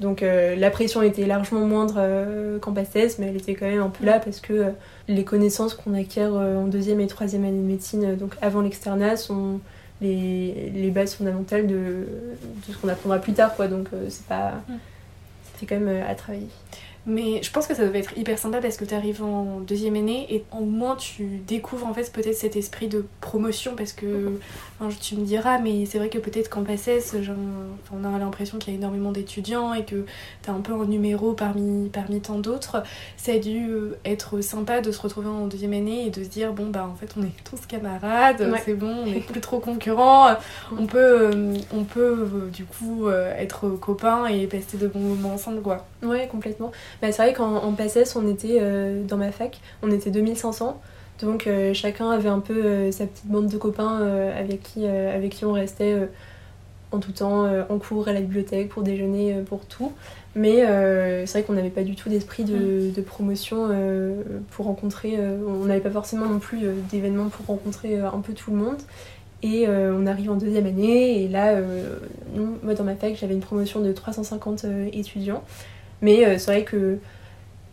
[0.00, 4.06] Donc la pression était largement moindre qu'en PACES, mais elle était quand même un peu
[4.06, 4.72] là parce que
[5.08, 9.60] les connaissances qu'on acquiert en deuxième et troisième année de médecine, donc avant l'externat, sont
[10.02, 12.06] les, bases fondamentales de,
[12.70, 13.68] ce qu'on apprendra plus tard quoi.
[13.68, 14.54] Donc euh, c'est pas
[15.54, 16.48] c'était quand même euh, à travailler.
[17.04, 19.96] Mais je pense que ça devait être hyper sympa parce que tu arrives en deuxième
[19.96, 24.38] année et au moins tu découvres en fait peut-être cet esprit de promotion parce que
[25.00, 27.14] tu me diras, mais c'est vrai que peut-être qu'en PACES,
[27.92, 30.04] on a l'impression qu'il y a énormément d'étudiants et que
[30.42, 32.82] tu es un peu en numéro parmi, parmi tant d'autres.
[33.16, 36.28] Ça a dû euh, être sympa de se retrouver en deuxième année et de se
[36.28, 39.58] dire, bon, bah en fait, on est tous camarades, c'est bon, on n'est plus trop
[39.58, 40.34] concurrents,
[40.76, 45.34] on peut, euh, on peut euh, du coup être copains et passer de bons moments
[45.34, 45.86] ensemble, quoi.
[46.02, 46.72] Ouais, complètement.
[47.00, 48.60] Bah, c'est vrai qu'en PACES, on était
[49.06, 50.80] dans ma fac, on était 2500.
[51.20, 54.00] Donc chacun avait un peu sa petite bande de copains
[54.36, 56.08] avec, qui, avec qui on restait
[56.90, 59.92] en tout temps, en cours, à la bibliothèque, pour déjeuner, pour tout.
[60.34, 63.02] Mais euh, c'est vrai qu'on n'avait pas du tout d'esprit de, mm.
[63.02, 65.16] promotion euh, pour rencontrer.
[65.18, 68.78] Euh, on n'avait pas forcément non plus d'événements pour rencontrer un peu tout le monde.
[69.44, 71.56] Et on arrive en deuxième année, et là,
[72.62, 75.42] moi dans ma fac, j'avais une promotion de 350 étudiants.
[76.00, 76.98] Mais c'est vrai que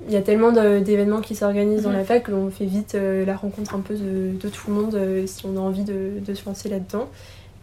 [0.07, 1.93] il y a tellement d'événements qui s'organisent dans mm-hmm.
[1.93, 5.57] la fac qu'on fait vite la rencontre un peu de, tout le monde si on
[5.57, 7.09] a envie de, de se lancer là-dedans.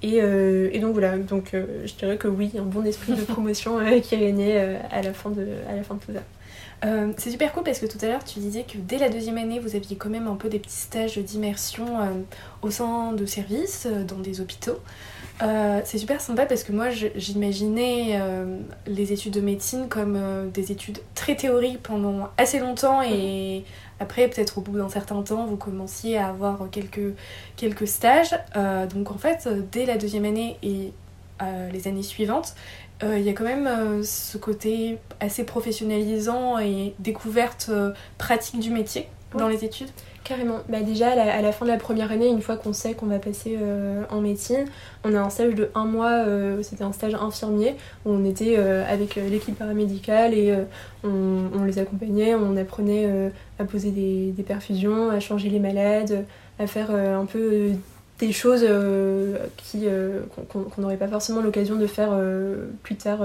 [0.04, 3.78] Euh, et, donc voilà, donc euh, je dirais que oui, un bon esprit de promotion
[3.78, 6.90] euh, qui régnait à, la fin de, à la fin de tout ça.
[7.16, 9.58] c'est super cool parce que tout à l'heure tu disais que dès la deuxième année
[9.58, 11.86] vous aviez quand même un peu des petits stages d'immersion
[12.62, 14.78] au sein de services, dans des hôpitaux.
[15.40, 18.18] C'est super sympa parce que moi j'imaginais
[18.86, 23.64] les études de médecine comme des études très théoriques pendant assez longtemps et
[23.98, 27.14] après, peut-être au bout d'un certain temps, vous commenciez à avoir quelques,
[27.56, 28.38] quelques stages.
[28.56, 30.92] Euh, donc en fait, dès la deuxième année et
[31.42, 32.54] euh, les années suivantes,
[33.02, 37.70] euh, il y a quand même ce côté assez professionnalisant et découverte
[38.18, 39.90] pratique du métier dans les études.
[40.26, 40.58] Carrément.
[40.68, 43.20] Bah déjà, à la, fin de la première année, une fois qu'on sait qu'on va
[43.20, 44.64] passer euh, en médecine,
[45.04, 48.56] on a un stage de un mois, euh, c'était un stage infirmier, où on était
[48.58, 50.52] euh, avec l'équipe paramédicale et
[51.04, 56.24] on, les accompagnait, on apprenait à poser des, perfusions, à changer les malades,
[56.58, 57.70] à faire un peu
[58.18, 58.66] des choses
[60.48, 62.18] qu'on n'aurait pas forcément l'occasion de faire
[62.82, 63.20] plus tard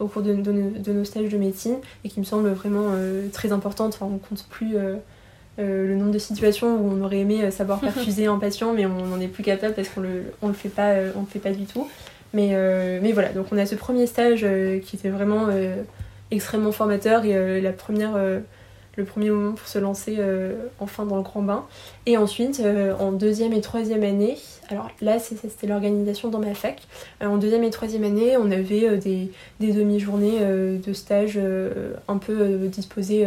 [0.00, 2.90] au cours de, de, nos stages de médecine et qui me semblent vraiment
[3.32, 3.94] très importantes.
[3.94, 4.76] Enfin, on compte plus
[5.58, 8.86] euh, le nombre de situations où on aurait aimé euh, savoir perfuser un patient, mais
[8.86, 11.26] on n'en est plus capable parce qu'on le, on le fait pas, euh, on le
[11.26, 11.88] fait pas du tout.
[12.34, 12.56] Mais,
[13.02, 14.46] mais voilà, donc on a ce premier stage
[14.86, 15.48] qui était vraiment
[16.30, 20.18] extrêmement formateur et la première, le premier moment pour se lancer
[20.80, 21.66] enfin dans le grand bain.
[22.06, 22.62] Et ensuite,
[22.98, 24.38] en deuxième et troisième année,
[24.70, 26.80] alors là c'était l'organisation dans ma fac,
[27.22, 31.38] en deuxième et troisième année, on avait des, des demi-journées de stage
[32.08, 33.26] un peu disposées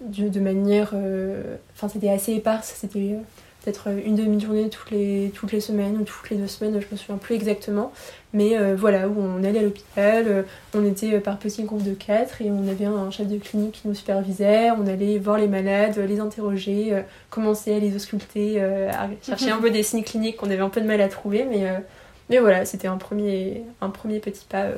[0.00, 0.92] de, manière.
[0.94, 3.18] Euh, enfin, c'était assez éparse, c'était euh,
[3.62, 6.96] peut-être une demi-journée toutes les, toutes les semaines ou toutes les deux semaines, je me
[6.96, 7.92] souviens plus exactement.
[8.32, 12.40] Mais euh, voilà, où on allait à l'hôpital, on était par petits groupes de quatre
[12.40, 15.98] et on avait un chef de clinique qui nous supervisait, on allait voir les malades,
[15.98, 20.60] les interroger, commencer à les ausculter, à chercher un peu des signes cliniques qu'on avait
[20.60, 21.44] un peu de mal à trouver.
[21.44, 21.66] Mais,
[22.30, 24.68] mais voilà, c'était un premier, un premier petit pas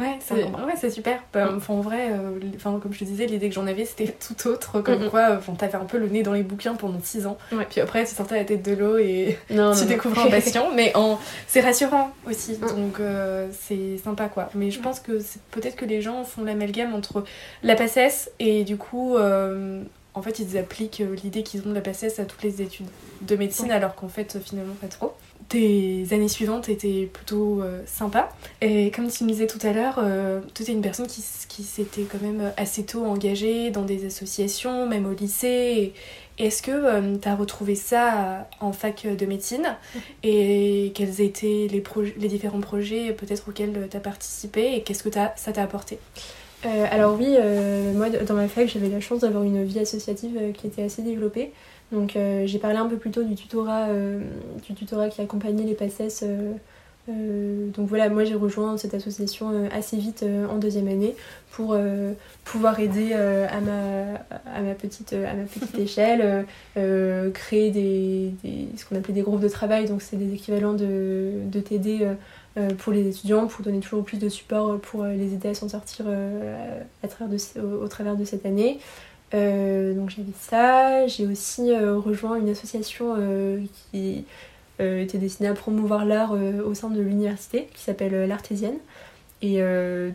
[0.00, 1.22] Ouais, c'est ouais, super.
[1.32, 1.60] Bah, mm.
[1.68, 4.80] en vrai, euh, comme je te disais, l'idée que j'en avais, c'était tout autre.
[4.80, 7.38] Comme quoi, t'avais un peu le nez dans les bouquins pendant 6 ans.
[7.70, 10.70] Puis après, tu sortais la tête de l'eau et tu découvres un patient.
[10.74, 11.18] mais en...
[11.46, 12.54] c'est rassurant aussi.
[12.54, 12.66] Mm.
[12.76, 14.48] Donc, euh, c'est sympa, quoi.
[14.54, 15.12] Mais je pense que
[15.52, 17.24] peut-être que les gens font l'amalgame entre
[17.62, 19.82] la PACES et du coup, euh,
[20.14, 22.88] en fait, ils appliquent l'idée qu'ils ont de la PACES à toutes les études
[23.22, 25.14] de médecine, alors qu'en fait, finalement, pas trop
[25.48, 28.28] tes années suivantes étaient plutôt euh, sympas.
[28.60, 31.62] Et comme tu me disais tout à l'heure, euh, tu étais une personne qui, qui
[31.62, 35.92] s'était quand même assez tôt engagée dans des associations, même au lycée.
[36.38, 39.76] Est-ce que euh, tu as retrouvé ça en fac de médecine?
[40.22, 41.82] Et quels étaient les,
[42.18, 44.74] les différents projets peut-être auxquels tu as participé?
[44.76, 45.98] Et qu'est-ce que ça t'a apporté?
[46.90, 47.36] Alors oui,
[47.94, 51.52] moi dans ma fac j'avais la chance d'avoir une vie associative qui était assez développée.
[51.92, 54.20] Donc euh, j'ai parlé un peu plus tôt du tutorat, euh,
[54.66, 56.24] du tutorat qui accompagnait les PACES.
[57.08, 61.14] Euh, donc voilà, moi j'ai rejoint cette association assez vite en deuxième année
[61.50, 61.76] pour
[62.44, 64.14] pouvoir aider à, ma,
[64.50, 66.46] à, ma petite, à ma petite échelle,
[67.34, 68.32] créer des,
[68.78, 72.08] ce qu'on appelait des groupes de travail, donc c'est des équivalents de, de TD
[72.78, 76.06] pour les étudiants, pour donner toujours plus de support pour les aider à s'en sortir
[77.02, 78.78] à travers au, travers de cette année.
[79.34, 81.06] Euh, donc j'avais ça.
[81.06, 84.24] J'ai aussi euh, rejoint une association euh, qui
[84.80, 88.78] était destinée à promouvoir l'art au sein de l'université, qui s'appelle l'Artésienne.
[89.40, 89.60] Et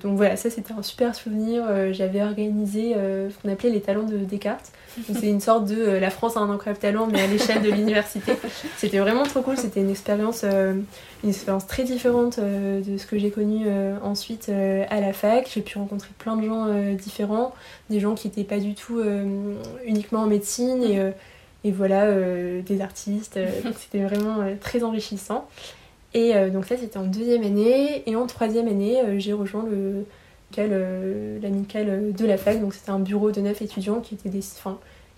[0.01, 1.63] donc voilà, ça c'était un super souvenir.
[1.93, 4.73] J'avais organisé ce qu'on appelait les talents de Descartes.
[5.13, 8.33] C'est une sorte de la France a un incroyable talent, mais à l'échelle de l'université.
[8.77, 9.57] C'était vraiment trop cool.
[9.57, 13.67] C'était une expérience, une expérience très différente de ce que j'ai connu
[14.03, 15.49] ensuite à la fac.
[15.53, 17.53] J'ai pu rencontrer plein de gens différents,
[17.89, 19.01] des gens qui n'étaient pas du tout
[19.85, 21.11] uniquement en médecine et
[21.63, 23.37] et voilà, euh, des artistes.
[23.37, 25.47] Euh, c'était vraiment euh, très enrichissant.
[26.15, 28.01] Et donc ça, c'était en deuxième année.
[28.09, 30.05] Et en troisième année, j'ai rejoint le
[30.57, 32.59] l'amicale de la fac.
[32.59, 34.41] Donc c'était un bureau de neuf étudiants qui, était des,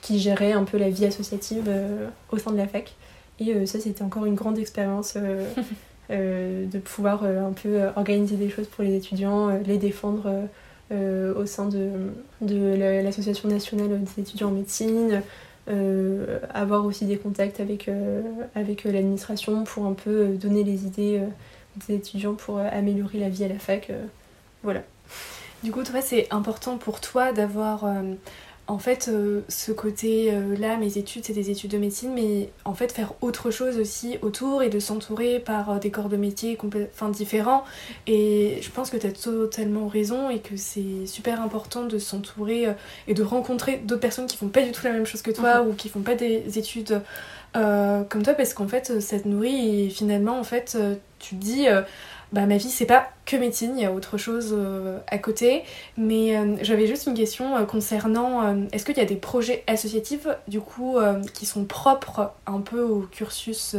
[0.02, 1.70] qui gérait un peu la vie associative
[2.32, 2.94] au sein de la fac.
[3.40, 5.18] Et ça, c'était encore une grande expérience
[6.10, 10.48] de pouvoir un peu organiser des choses pour les étudiants, les défendre
[10.92, 11.90] au sein de,
[12.42, 15.22] de l'association nationale des étudiants en médecine,
[15.70, 18.24] euh, avoir aussi des contacts avec, euh,
[18.56, 21.22] avec euh, l'administration pour un peu donner les idées
[21.88, 23.92] des étudiants pour améliorer la vie à la fac.
[24.64, 24.84] voilà.
[25.64, 27.86] Du coup, toi, c'est important pour toi d'avoir
[28.72, 32.94] en fait, euh, ce côté-là, mes études, c'est des études de médecine, mais en fait,
[32.94, 36.58] faire autre chose aussi autour et de s'entourer par euh, des corps de métier
[36.94, 37.66] enfin, différents.
[38.08, 42.68] Et je pense que tu as totalement raison et que c'est super important de s'entourer
[42.68, 42.74] euh,
[43.10, 45.62] et de rencontrer d'autres personnes qui font pas du tout la même chose que toi
[45.62, 45.70] mhm.
[45.70, 47.02] ou qui font pas des études
[47.54, 50.78] comme toi parce qu'en fait, ça te nourrit et finalement, en fait,
[51.20, 51.68] tu te dis
[52.32, 55.64] bah, ma vie c'est pas que médecine, il y a autre chose euh, à côté.
[55.98, 60.28] Mais euh, j'avais juste une question euh, concernant est-ce qu'il y a des projets associatifs
[60.48, 60.98] du coup
[61.34, 63.76] qui sont propres un peu au cursus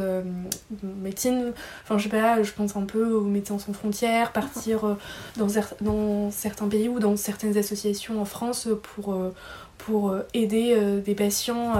[1.02, 1.52] médecine?
[1.82, 4.96] Enfin, je sais pas, je pense un peu aux médecins sans frontières, partir
[5.36, 9.16] dans, certains pays ou dans certaines associations en France pour,
[9.78, 11.74] pour aider des patients.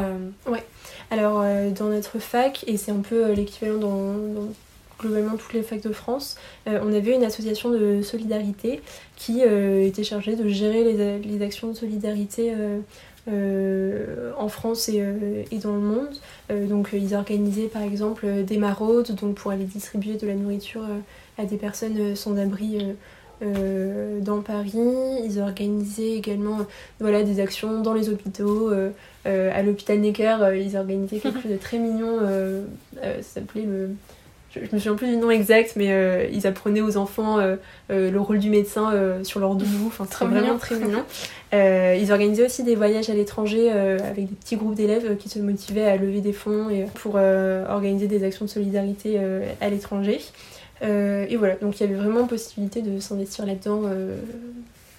[0.47, 0.65] Ouais,
[1.11, 4.49] alors dans notre fac, et c'est un peu l'équivalent dans
[5.03, 6.37] globalement toutes les facs de France,
[6.67, 8.81] euh, on avait une association de solidarité
[9.17, 12.55] qui euh, était chargée de gérer les, actions de solidarité
[13.29, 15.03] euh, en France et,
[15.63, 16.69] dans le monde.
[16.69, 20.85] donc ils organisaient par exemple des maraudes donc pour aller distribuer de la nourriture
[21.39, 22.79] à des personnes sans abri.
[24.21, 24.79] dans Paris.
[25.25, 26.59] Ils organisaient également
[27.01, 28.71] voilà, des actions dans les hôpitaux.
[29.25, 32.21] à l'hôpital Necker, ils organisaient quelque chose de très mignon.
[33.03, 33.91] ça s'appelait le
[34.55, 37.57] je, me souviens plus du nom exact, mais euh, ils apprenaient aux enfants euh,
[37.91, 39.87] euh, le rôle du médecin sur leur doudou.
[39.87, 41.05] Enfin, c'était vraiment très mignon.
[41.53, 45.85] ils organisaient aussi des voyages à l'étranger avec des petits groupes d'élèves qui se motivaient
[45.85, 49.19] à lever des fonds et pour organiser des actions de solidarité
[49.61, 50.21] à l'étranger.
[50.83, 53.83] et voilà, donc il y avait vraiment possibilité de s'investir là-dedans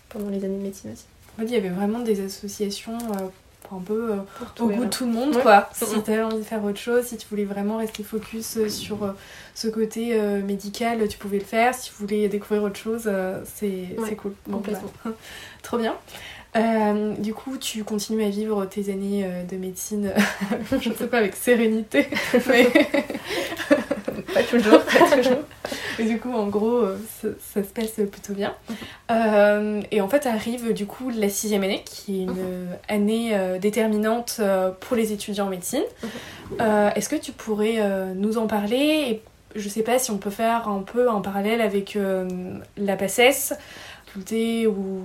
[0.10, 1.06] pendant les années de médecine aussi.
[1.36, 2.98] En fait, il y avait vraiment des associations
[3.72, 5.70] un peu euh, au goût de tout le monde quoi.
[5.74, 8.70] Si tu avais envie de faire autre chose, si tu voulais vraiment rester focus euh,
[8.70, 9.12] sur euh,
[9.56, 11.74] ce côté médical, tu pouvais le faire.
[11.76, 13.10] Si tu voulais découvrir autre chose,
[13.56, 14.34] c'est cool.
[14.52, 14.92] complètement.
[15.64, 15.96] Trop bien.
[17.20, 20.12] Du coup, tu continues à vivre tes années de médecine,
[20.82, 22.08] je ne sais pas, avec sérénité,
[22.48, 22.68] mais
[24.34, 25.44] pas toujours, pas toujours.
[26.00, 28.54] Et du coup, en gros, euh, ça, se passe plutôt bien.
[29.12, 32.68] Euh, et en fait, arrive du coup la sixième année, qui est une mhm.
[32.90, 34.42] année euh, déterminante
[34.80, 35.84] pour les étudiants en médecine.
[36.04, 36.92] Mhm.
[36.96, 37.80] Est-ce que tu pourrais
[38.16, 39.06] nous en parler?
[39.10, 39.22] Et
[39.56, 41.98] je sais pas si on peut faire un peu un parallèle avec
[42.78, 43.54] la PACES
[44.16, 45.02] ou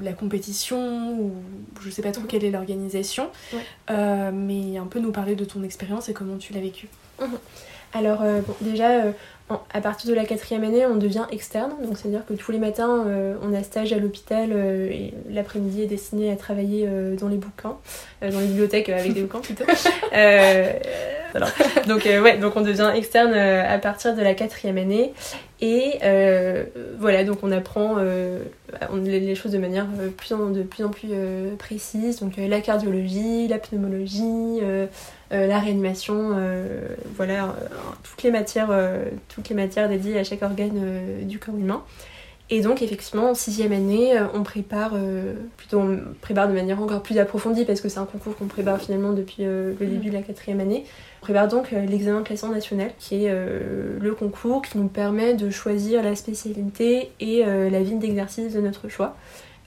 [0.00, 1.32] la compétition ou
[1.80, 2.28] je sais pas trop mhm.
[2.28, 3.30] quelle est l'organisation
[3.88, 6.88] mais un peu nous parler de ton expérience et comment tu l'as vécu
[7.94, 9.04] alors bon, déjà
[9.72, 13.04] à partir de la quatrième année, on devient externe, donc c'est-à-dire que tous les matins,
[13.06, 17.28] euh, on a stage à l'hôpital euh, et l'après-midi est destiné à travailler euh, dans
[17.28, 17.76] les bouquins,
[18.20, 19.64] dans les bibliothèques avec des bouquins plutôt.
[21.86, 25.12] Donc ouais, donc on devient externe à partir de la quatrième année
[25.60, 25.98] et
[26.98, 27.98] voilà, donc on apprend
[28.94, 31.10] les, choses de manière plus de plus en plus
[31.58, 34.60] précise, donc la cardiologie, la pneumologie.
[35.30, 36.34] La réanimation,
[37.14, 37.54] voilà,
[38.02, 38.70] toutes les matières,
[39.28, 40.80] toutes les matières dédiées à chaque organe
[41.22, 41.82] du corps humain.
[42.50, 44.94] Et donc effectivement en sixième année, on prépare
[45.58, 48.80] plutôt on prépare de manière encore plus approfondie parce que c'est un concours qu'on prépare
[48.80, 49.86] finalement depuis le mm.
[49.86, 50.84] début de la quatrième année.
[51.20, 56.02] On prépare donc l'examen classant national qui est le concours qui nous permet de choisir
[56.02, 59.14] la spécialité et la ville d'exercice de notre choix.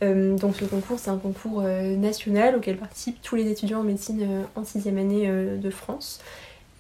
[0.03, 3.84] Euh, donc ce concours, c'est un concours euh, national auquel participent tous les étudiants en
[3.84, 6.21] médecine euh, en sixième année de France.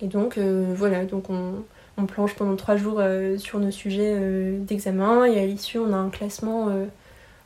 [0.01, 1.63] Et donc voilà, donc on,
[2.01, 3.01] on, planche pendant trois jours
[3.37, 4.17] sur nos sujets
[4.59, 6.69] d'examen et à l'issue on a un classement,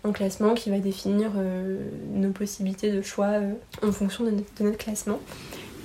[0.03, 1.31] un classement qui va définir
[2.13, 3.33] nos possibilités de choix
[3.83, 4.31] en fonction de
[4.61, 5.19] notre, classement.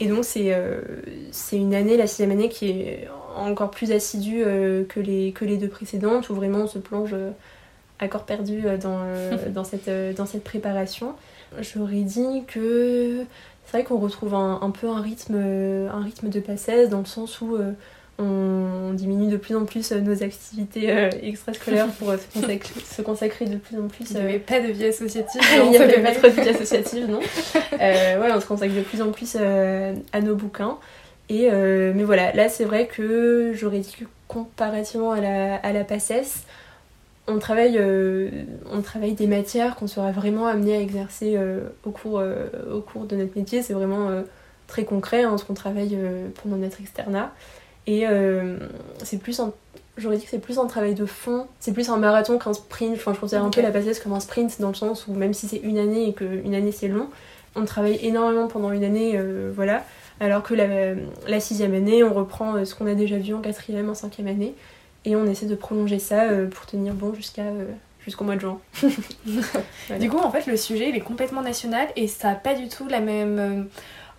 [0.00, 0.52] Et donc c'est
[1.52, 4.44] une année, la sixième année, qui est encore plus assidue
[4.88, 7.14] que, les, que les deux précédentes, où vraiment on se plonge
[7.98, 9.00] à corps perdu dans,
[9.54, 11.14] dans, cette, dans cette préparation.
[11.60, 13.24] J'aurais dit que
[13.70, 17.40] c'est vrai qu'on retrouve un, peu un rythme, un rythme de passesse dans le sens
[17.40, 17.56] où
[18.20, 23.88] on diminue de plus en plus nos activités extrascolaires pour se consacrer, de plus en
[23.88, 24.10] plus.
[24.10, 25.40] Il n'y avait pas de vie associative.
[25.64, 27.18] Il n'y avait pas trop de vie associative, non.
[27.18, 30.78] ouais, on se consacre de plus en plus à nos bouquins.
[31.28, 35.84] Et, mais voilà, là c'est vrai que j'aurais dit que comparativement à la, à la
[35.84, 36.44] PACES,
[37.30, 38.30] on travaille, euh,
[38.70, 42.80] on travaille des matières qu'on sera vraiment amené à exercer euh, au, cours, euh, au
[42.80, 43.62] cours de notre métier.
[43.62, 44.10] C'est vraiment
[44.66, 45.96] très concret hein, ce qu'on travaille
[46.42, 47.32] pendant notre externat.
[47.90, 48.06] Et
[49.02, 49.40] c'est plus
[49.96, 52.94] J'aurais dit que c'est plus un travail de fond, c'est plus un marathon qu'un sprint.
[52.94, 55.34] Enfin, je considère un peu la PACES comme un sprint dans le sens où même
[55.34, 57.08] si c'est une année et qu'une année c'est long,
[57.54, 59.20] on travaille énormément pendant une année,
[59.54, 59.84] voilà.
[60.20, 60.94] Alors que la,
[61.28, 64.54] la sixième année, on reprend ce qu'on a déjà vu en quatrième, en cinquième année.
[65.04, 67.64] Et on essaie de prolonger ça euh, pour tenir bon jusqu'à euh,
[68.04, 68.60] jusqu'au mois de juin.
[69.98, 72.68] Du coup, en fait, le sujet il est complètement national et ça n'a pas du
[72.68, 73.68] tout la même.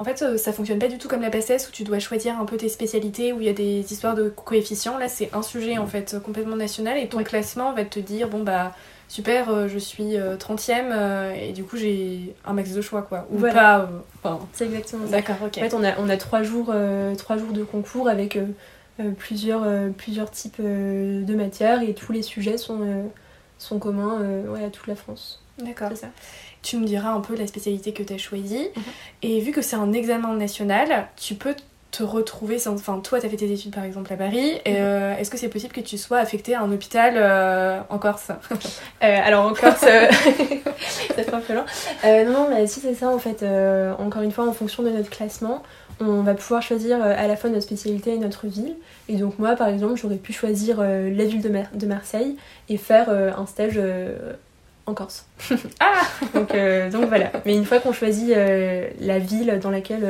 [0.01, 2.39] Euh, en fait, ça fonctionne pas du tout comme la PSS où tu dois choisir
[2.39, 4.97] un peu tes spécialités, où il y a des histoires de coefficients.
[4.97, 8.43] Là, c'est un sujet en fait complètement national et ton classement va te dire bon
[8.43, 8.73] bah
[9.07, 13.27] super, je suis 30ème et du coup j'ai un max de choix quoi.
[13.31, 13.89] Ou pas.
[14.53, 15.11] c'est exactement ça.
[15.11, 15.57] D'accord, ok.
[15.57, 16.73] En fait, on a, on a trois, jours,
[17.17, 18.37] trois jours de concours avec
[19.01, 23.09] euh, plusieurs, euh, plusieurs types euh, de matières et tous les sujets sont,
[23.57, 24.19] sont communs
[24.55, 25.41] à toute la France.
[25.57, 25.89] D'accord.
[25.91, 26.09] C'est ça.
[26.61, 28.69] Tu me diras un peu la spécialité que tu as choisie.
[28.75, 28.83] Mhm.
[29.23, 31.55] Et vu que c'est un examen national, tu peux
[31.91, 34.73] te retrouver, enfin toi tu as fait tes études par exemple à Paris, mhm.
[35.19, 38.31] est-ce que c'est possible que tu sois affecté à un hôpital en Corse?
[39.01, 39.81] Alors en Corse,
[41.15, 41.65] c'est pas peu non,
[42.31, 43.43] non, mais si c'est ça en fait,
[43.99, 45.63] encore une fois en fonction de notre classement,
[46.01, 48.75] on va pouvoir choisir euh, à la fois notre spécialité et notre ville.
[49.07, 52.37] Et donc moi, par exemple, j'aurais pu choisir euh, la ville de, de, Marseille
[52.69, 53.79] et faire euh, un stage
[54.85, 55.25] en Corse.
[55.79, 56.01] ah
[56.33, 56.53] donc,
[56.91, 57.31] donc, voilà.
[57.45, 60.05] Mais une fois qu'on choisit la ville dans laquelle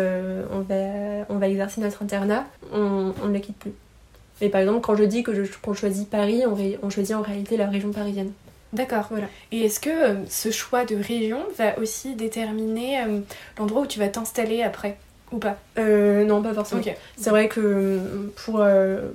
[0.51, 3.73] on, va, on va exercer notre internat, on, ne la quitte plus.
[4.41, 7.57] Mais par exemple, quand je dis que qu'on choisit Paris, on, on choisit en réalité
[7.57, 8.31] la région parisienne.
[8.73, 9.27] D'accord, voilà.
[9.51, 13.03] Et est-ce que ce choix de région va aussi déterminer
[13.57, 14.97] l'endroit où tu vas t'installer après?
[15.31, 16.81] Ou pas euh, Non, pas forcément.
[17.17, 17.99] C'est vrai que euh,
[18.35, 19.09] pour, euh,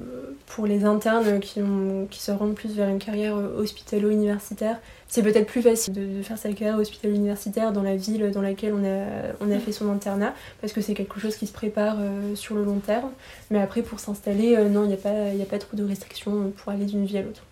[0.46, 5.46] pour les internes qui, ont, qui se rendent plus vers une carrière hospitalo-universitaire, c'est peut-être
[5.46, 9.04] plus facile de, faire sa carrière hospitalo-universitaire dans la ville dans laquelle on a,
[9.40, 11.96] on a fait son internat, parce que c'est quelque chose qui se prépare
[12.34, 13.10] sur le long terme.
[13.50, 16.72] Mais après, pour s'installer, non, il n'y a, pas, a pas trop de restrictions pour
[16.72, 17.42] aller d'une vie à l'autre.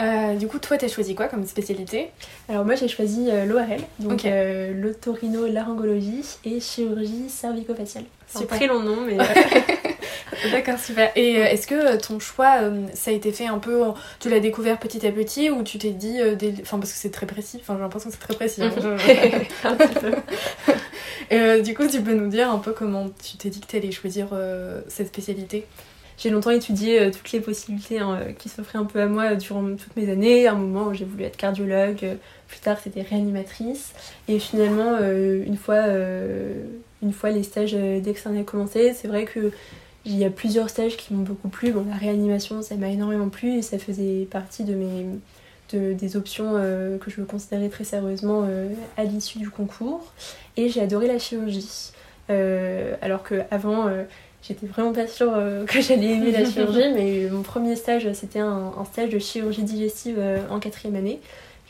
[0.00, 2.10] Euh, du coup, toi, t'as choisi quoi comme spécialité?
[2.48, 8.04] Alors moi, j'ai choisi euh, l'ORL, donc euh, l'otorino-laryngologie et chirurgie cervico-faciale.
[8.26, 9.16] C'est très long nom, mais...
[10.52, 11.10] D'accord, super.
[11.16, 12.60] Et est-ce que ton choix,
[12.94, 13.82] ça a été fait un peu...
[14.20, 16.18] Tu l'as découvert petit à petit ou tu t'es dit...
[16.60, 18.62] Enfin, parce que c'est très précis, enfin j'ai l'impression que c'est très précis.
[18.62, 18.70] Hein.
[19.64, 19.98] un petit
[21.30, 21.62] peu.
[21.62, 23.90] Du coup, tu peux nous dire un peu comment tu t'es dit que tu allais
[23.90, 24.28] choisir
[24.86, 25.66] cette spécialité?
[26.18, 29.36] J'ai longtemps étudié euh, toutes les possibilités hein, euh, qui s'offraient un peu à moi
[29.36, 30.48] durant toutes mes années.
[30.48, 32.16] À un moment, j'ai voulu être cardiologue, euh,
[32.48, 33.92] plus tard, c'était réanimatrice.
[34.26, 35.84] Et finalement, une, fois,
[37.02, 39.52] une fois les stages d'externe commencé, c'est vrai que
[40.06, 41.72] il y a plusieurs stages qui m'ont beaucoup plu.
[41.72, 45.04] Bon, la réanimation, ça m'a énormément plu et ça faisait partie de mes,
[45.94, 48.48] des options que je considérais très sérieusement
[48.96, 50.14] à l'issue du concours.
[50.56, 51.92] Et j'ai adoré la chirurgie.
[52.30, 53.90] alors qu'avant,
[54.42, 58.38] J'étais vraiment pas sûre euh, que j'allais aimer la chirurgie, mais mon premier stage, c'était
[58.38, 61.20] un, stage de chirurgie digestive euh, en quatrième année.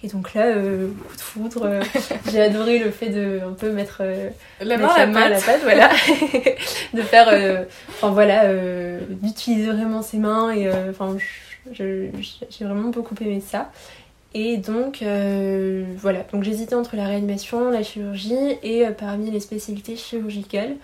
[0.04, 1.80] Et donc là, euh, coup de foudre,
[2.30, 4.02] j'ai adoré le fait de un peu mettre
[4.60, 5.90] la main, à, la pâte, voilà,
[6.94, 7.66] de faire,
[7.96, 8.44] enfin voilà,
[9.10, 11.16] d'utiliser vraiment ses mains et enfin,
[11.72, 12.12] j'ai
[12.60, 13.72] vraiment beaucoup aimé ça.
[14.34, 15.02] Et donc
[15.96, 20.76] voilà, donc j'hésitais entre la réanimation, la chirurgie et parmi les spécialités chirurgicales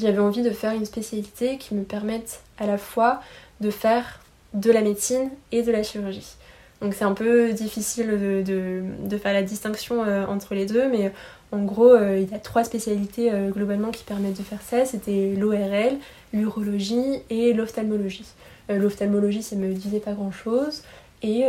[0.00, 3.20] j'avais envie de faire une spécialité qui me permette à la fois
[3.60, 4.20] de faire
[4.54, 6.36] de la médecine et de la chirurgie.
[6.80, 11.12] Donc c'est un peu difficile de, faire la distinction euh, entre les deux, mais
[11.52, 14.86] en gros, euh, il y a trois spécialités euh, globalement qui permettent de faire ça.
[14.86, 15.98] C'était l'ORL,
[16.32, 18.26] l'urologie et l'ophtalmologie.
[18.70, 20.82] l'ophtalmologie, ça me disait pas grand-chose.
[21.22, 21.44] Et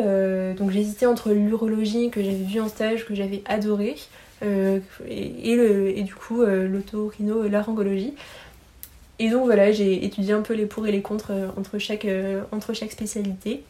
[0.58, 3.96] donc j'hésitais entre l'urologie que j'avais vu en stage, que j'avais adoré,
[4.42, 8.14] et, et, du coup l'autorhino-laryngologie.
[9.22, 12.06] Et donc voilà, j'ai étudié un peu les pour et les contre euh, entre chaque,
[12.06, 13.64] euh, entre chaque spécialité.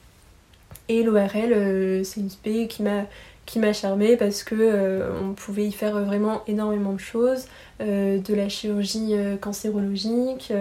[0.88, 3.03] Et l'ORL, euh, c'est une spé qui m'a
[3.45, 7.47] qui m'a charmée parce que on pouvait y faire vraiment énormément de choses,
[7.82, 10.53] de la chirurgie cancérologique,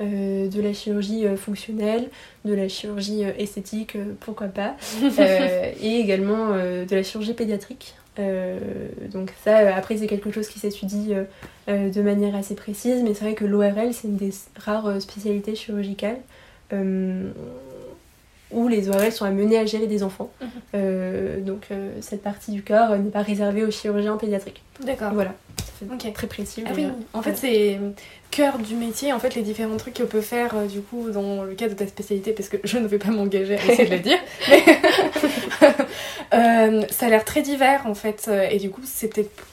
[0.00, 2.08] de la chirurgie fonctionnelle,
[2.44, 4.74] de la chirurgie esthétique, pourquoi pas,
[5.80, 7.94] et également de la chirurgie pédiatrique.
[8.16, 11.14] Donc ça, après, c'est quelque chose qui s'étudie
[11.68, 16.20] de manière assez précise, mais c'est vrai que l'ORL, c'est une des rares spécialités chirurgicales
[18.54, 20.30] où les ORL sont amenés à gérer des enfants.
[20.40, 20.48] Mhm.
[20.74, 24.62] Euh, donc euh, cette partie du corps n'est pas réservée aux chirurgiens pédiatriques.
[24.84, 25.12] D'accord.
[25.12, 25.34] Voilà,
[25.78, 26.64] ça très précis.
[26.66, 27.78] Ah oui, en fait c'est
[28.30, 31.44] cœur du métier, en fait les différents trucs qu'on peut faire euh, du coup dans
[31.44, 33.94] le cadre de ta spécialité, parce que je ne vais pas m'engager à essayer de
[33.94, 34.18] le dire.
[36.90, 39.10] ça a l'air très divers en fait, et du coup c'est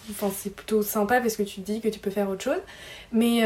[0.10, 2.62] enfin c'est plutôt sympa parce que tu te dis que tu peux faire autre chose.
[3.12, 3.44] Mais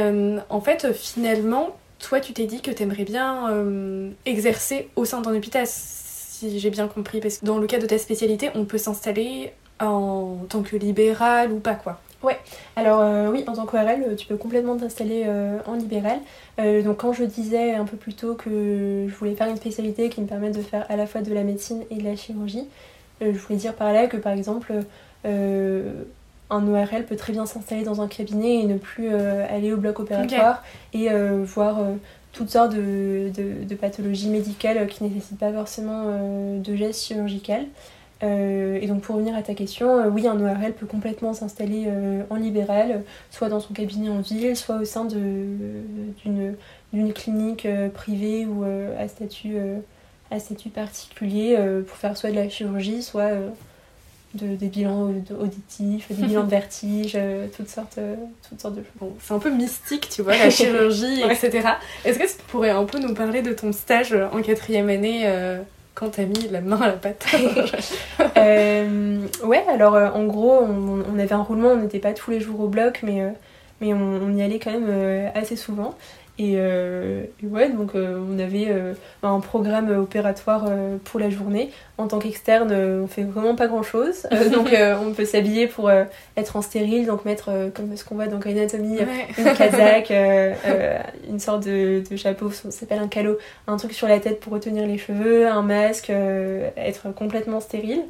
[0.49, 5.21] en fait finalement toi, tu t'es dit que tu aimerais bien euh, exercer au sein
[5.21, 8.65] d'un hôpital, si j'ai bien compris, parce que dans le cas de ta spécialité, on
[8.65, 11.99] peut s'installer en tant que libéral ou pas, quoi.
[12.23, 12.39] Ouais,
[12.75, 16.19] alors euh, oui, en tant qu'ORL, tu peux complètement t'installer euh, en libéral.
[16.57, 20.21] donc quand je disais un peu plus tôt que je voulais faire une spécialité qui
[20.21, 22.67] me permette de faire à la fois de la médecine et de la chirurgie,
[23.21, 24.73] je voulais dire par là que par exemple
[26.49, 29.77] un ORL peut très bien s'installer dans un cabinet et ne plus euh, aller au
[29.77, 31.95] bloc opératoire et euh, voir euh,
[32.33, 33.31] toutes sortes de,
[33.79, 37.65] pathologies médicales qui ne nécessitent pas forcément de gestes chirurgicales.
[38.21, 41.87] et donc pour revenir à ta question, oui, un ORL peut complètement s'installer
[42.29, 48.65] en libéral, soit dans son cabinet en ville, soit au sein d'une clinique privée ou
[48.99, 49.55] à statut,
[50.29, 53.31] à statut particulier pour faire soit de la chirurgie, soit
[54.35, 58.15] des bilans auditifs, des bilans de vertige, euh, toutes, sortes, euh,
[58.47, 58.91] toutes sortes de choses.
[58.99, 61.69] Bon, c'est un peu mystique, tu vois, la chirurgie, etc.
[62.03, 65.61] Est-ce que tu pourrais un peu nous parler de ton stage en quatrième année euh,
[65.93, 67.25] quand t'as mis la main à la pâte?
[69.43, 72.67] Ouais, alors en gros, on, avait un roulement, on n'était pas tous les jours au
[72.67, 73.23] bloc, mais,
[73.81, 75.95] mais on, y allait quand même assez souvent.
[76.39, 80.67] Euh, et, ouais, donc euh, on avait euh, un programme opératoire
[81.05, 81.71] pour la journée.
[81.97, 84.27] En tant qu'externe, on fait vraiment pas grand chose.
[84.51, 84.75] donc
[85.05, 85.89] on peut s'habiller pour
[86.35, 88.99] être en stérile, donc mettre comme ce qu'on voit dans Anatomy,
[89.37, 90.11] une casaque,
[91.29, 94.53] une sorte de, de chapeau, ça s'appelle un calot, un truc sur la tête pour
[94.53, 98.03] retenir les cheveux, un masque, être complètement stérile.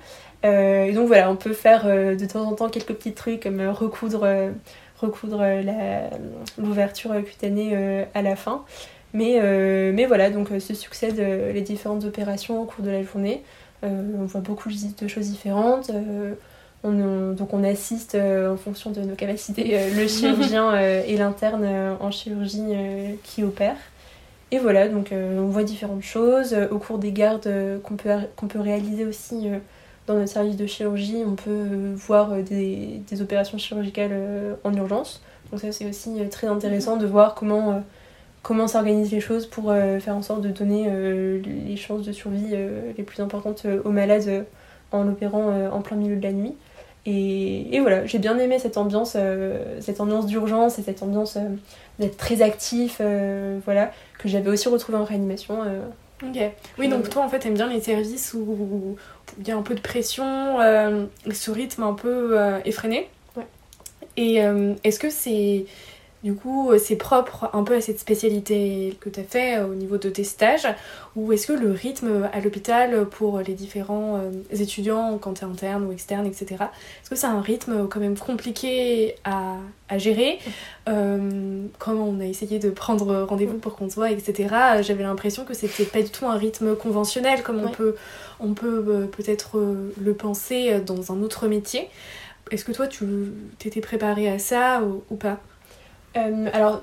[0.43, 4.25] et donc voilà, on peut faire de temps en temps quelques petits trucs comme recoudre
[4.99, 5.43] recoudre
[6.57, 8.63] l'ouverture cutanée euh, à la fin.
[9.13, 11.23] Mais, euh, mais voilà, donc euh, se succèdent
[11.53, 13.43] les différentes opérations au cours de la journée.
[13.83, 15.91] on voit beaucoup de choses différentes.
[16.83, 22.75] On, donc on assiste en fonction de nos capacités le chirurgien et l'interne en chirurgie
[23.23, 23.77] qui opère.
[24.51, 26.55] Et voilà, donc on voit différentes choses.
[26.71, 27.49] Au cours des gardes
[27.83, 29.49] qu'on peut, qu'on peut réaliser aussi
[30.07, 34.73] dans notre service de chirurgie, on peut euh, voir euh, des, opérations chirurgicales euh, en
[34.73, 35.21] urgence.
[35.51, 37.83] Donc ça c'est aussi très intéressant de voir comment,
[38.41, 40.89] comment s'organisent les choses pour faire en sorte de donner
[41.45, 42.55] les chances de survie
[42.97, 44.47] les plus importantes aux malades
[44.91, 46.55] en l'opérant en plein milieu de la nuit.
[47.05, 49.15] Et, voilà, j'ai bien aimé cette ambiance,
[49.81, 51.37] cette ambiance d'urgence et cette ambiance
[51.99, 52.99] d'être très actif,
[53.65, 55.59] voilà, que j'avais aussi retrouvé en réanimation.
[56.23, 56.39] Ok.
[56.77, 58.95] Oui, donc toi en fait t'aimes bien les services où
[59.39, 63.09] il y a un peu de pression, euh, ce rythme un peu euh, effréné.
[63.35, 63.45] Ouais.
[64.15, 65.65] Et euh, est-ce que c'est
[66.25, 69.97] du coup c'est propre un peu à cette spécialité que tu as fait au niveau
[69.97, 70.67] de tes stages
[71.15, 74.19] ou est-ce que le rythme à l'hôpital pour les différents
[74.51, 76.57] étudiants quand tu es interne ou externe etc
[77.01, 79.55] est-ce que c'est un rythme quand même compliqué à,
[79.87, 80.39] à gérer
[80.85, 84.33] quand on a essayé de prendre rendez-vous pour qu'on se voit etc
[84.81, 87.95] j'avais l'impression que c'était pas du tout un rythme conventionnel comme on peut
[88.39, 91.89] on peut euh, peut-être euh, le penser euh, dans un autre métier.
[92.51, 93.05] Est-ce que toi, tu
[93.57, 95.39] t'étais préparée à ça ou, pas?
[96.53, 96.81] Alors,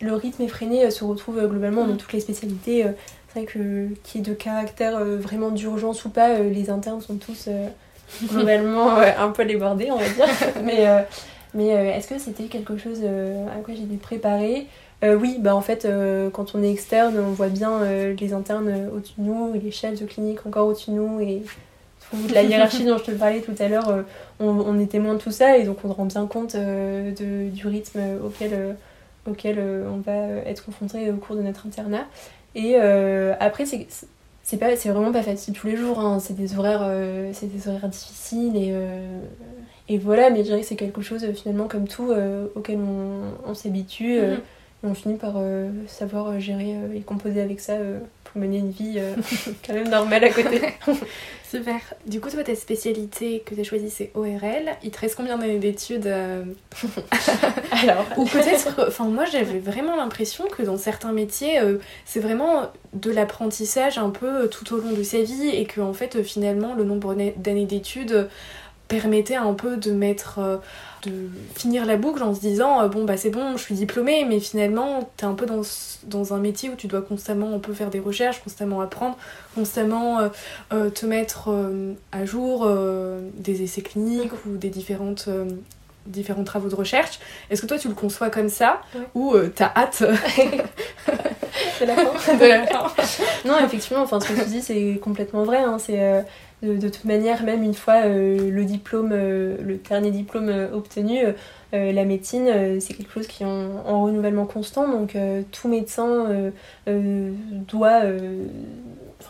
[0.00, 1.98] le rythme effréné se retrouve globalement dans mm.
[1.98, 2.84] toutes les spécialités.
[3.28, 7.48] c'est vrai que qui est de caractère vraiment d'urgence ou pas, les internes sont tous
[8.24, 10.26] globalement un peu débordés, on va dire.
[10.64, 10.86] mais
[11.52, 14.66] mais est-ce que c'était quelque chose à quoi j'étais préparée
[15.02, 18.32] euh, oui, bah en fait, euh, quand on est externe, on voit bien euh, les
[18.34, 21.42] internes au-dessus de nous, et les chefs de clinique encore au-dessus de nous, et
[22.32, 24.04] la hiérarchie dont je te parlais tout à l'heure,
[24.40, 28.00] on, est témoin de tout ça, et donc on rend bien compte de, du rythme
[28.24, 28.76] auquel,
[29.28, 30.16] auquel on va
[30.46, 32.06] être confronté au cours de notre internat.
[32.54, 33.86] Et après, c'est
[34.42, 36.18] c'est pas c'est vraiment pas facile tous les jours hein.
[36.18, 36.90] c'est des horaires
[37.32, 38.74] c'est des horaires difficiles et,
[39.88, 42.10] et voilà mais je dirais que c'est quelque chose finalement comme tout
[42.56, 44.38] auquel on, s'habitue mm-hmm
[44.82, 47.74] on finit par euh, savoir euh, gérer euh, et composer avec ça
[48.24, 48.98] pour mener une vie
[49.66, 50.60] quand même normale à côté.
[51.50, 51.80] Super.
[52.06, 54.70] Du coup, toi, ta spécialité que tu as choisie, c'est ORL.
[54.84, 56.44] Il te reste combien d'années d'études euh
[57.72, 58.06] Alors.
[58.16, 58.86] Ou peut-être.
[58.86, 64.10] Enfin, moi, j'avais vraiment l'impression que dans certains métiers, euh, c'est vraiment de l'apprentissage un
[64.10, 67.66] peu tout au long de sa vie et que, en fait, finalement, le nombre d'années
[67.66, 68.28] d'études
[68.90, 70.56] permettait un peu de mettre euh,
[71.04, 71.12] de
[71.54, 75.10] finir la boucle en se disant bon bah c'est bon je suis diplômée mais finalement
[75.16, 75.62] t'es un peu dans,
[76.04, 79.16] dans un métier où tu dois constamment un peu faire des recherches constamment apprendre
[79.54, 80.28] constamment euh,
[80.72, 81.50] euh, te mettre
[82.12, 82.68] à jour
[83.34, 85.28] des essais cliniques ou des différentes
[86.04, 88.82] différents travaux de recherche est-ce que toi tu le conçois comme ça
[89.14, 90.02] ou t'as hâte
[91.80, 92.86] de la fin, de la fin.
[93.44, 95.78] non effectivement enfin ce que tu dis c'est complètement vrai hein.
[95.78, 96.24] c'est
[96.62, 101.18] de, toute manière, même une fois euh, le diplôme, euh, le dernier diplôme euh, obtenu,
[101.72, 104.88] la médecine, c'est quelque chose qui est en, renouvellement constant.
[104.88, 105.16] Donc
[105.52, 106.50] tout médecin
[106.88, 108.02] doit,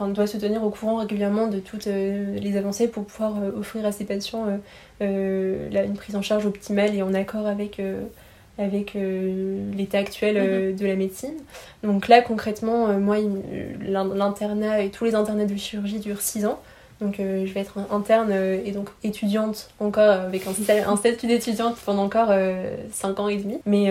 [0.00, 4.06] doit se tenir au courant régulièrement de toutes les avancées pour pouvoir offrir à ses
[4.06, 4.46] patients
[5.00, 7.78] une prise en charge optimale et en accord avec
[8.56, 10.78] avec l'état actuel mm-hmm.
[10.78, 11.34] de la médecine.
[11.82, 13.18] Donc là, concrètement, moi,
[13.82, 16.58] l'internat et tous les internats de chirurgie durent 6 ans.
[17.00, 20.52] Donc euh, je vais être interne euh, et donc étudiante encore avec un,
[20.86, 23.58] un statut d'étudiante pendant encore 5 euh, ans et demi.
[23.64, 23.90] Mais,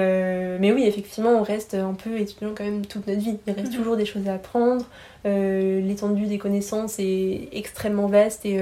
[0.59, 3.37] mais oui, effectivement, on reste un peu étudiant quand même toute notre vie.
[3.47, 3.77] Il reste mhm.
[3.77, 4.85] toujours des choses à apprendre.
[5.25, 8.59] L'étendue des connaissances est extrêmement vaste et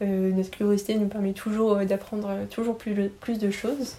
[0.00, 3.96] notre curiosité nous permet toujours d'apprendre toujours plus, plus de choses.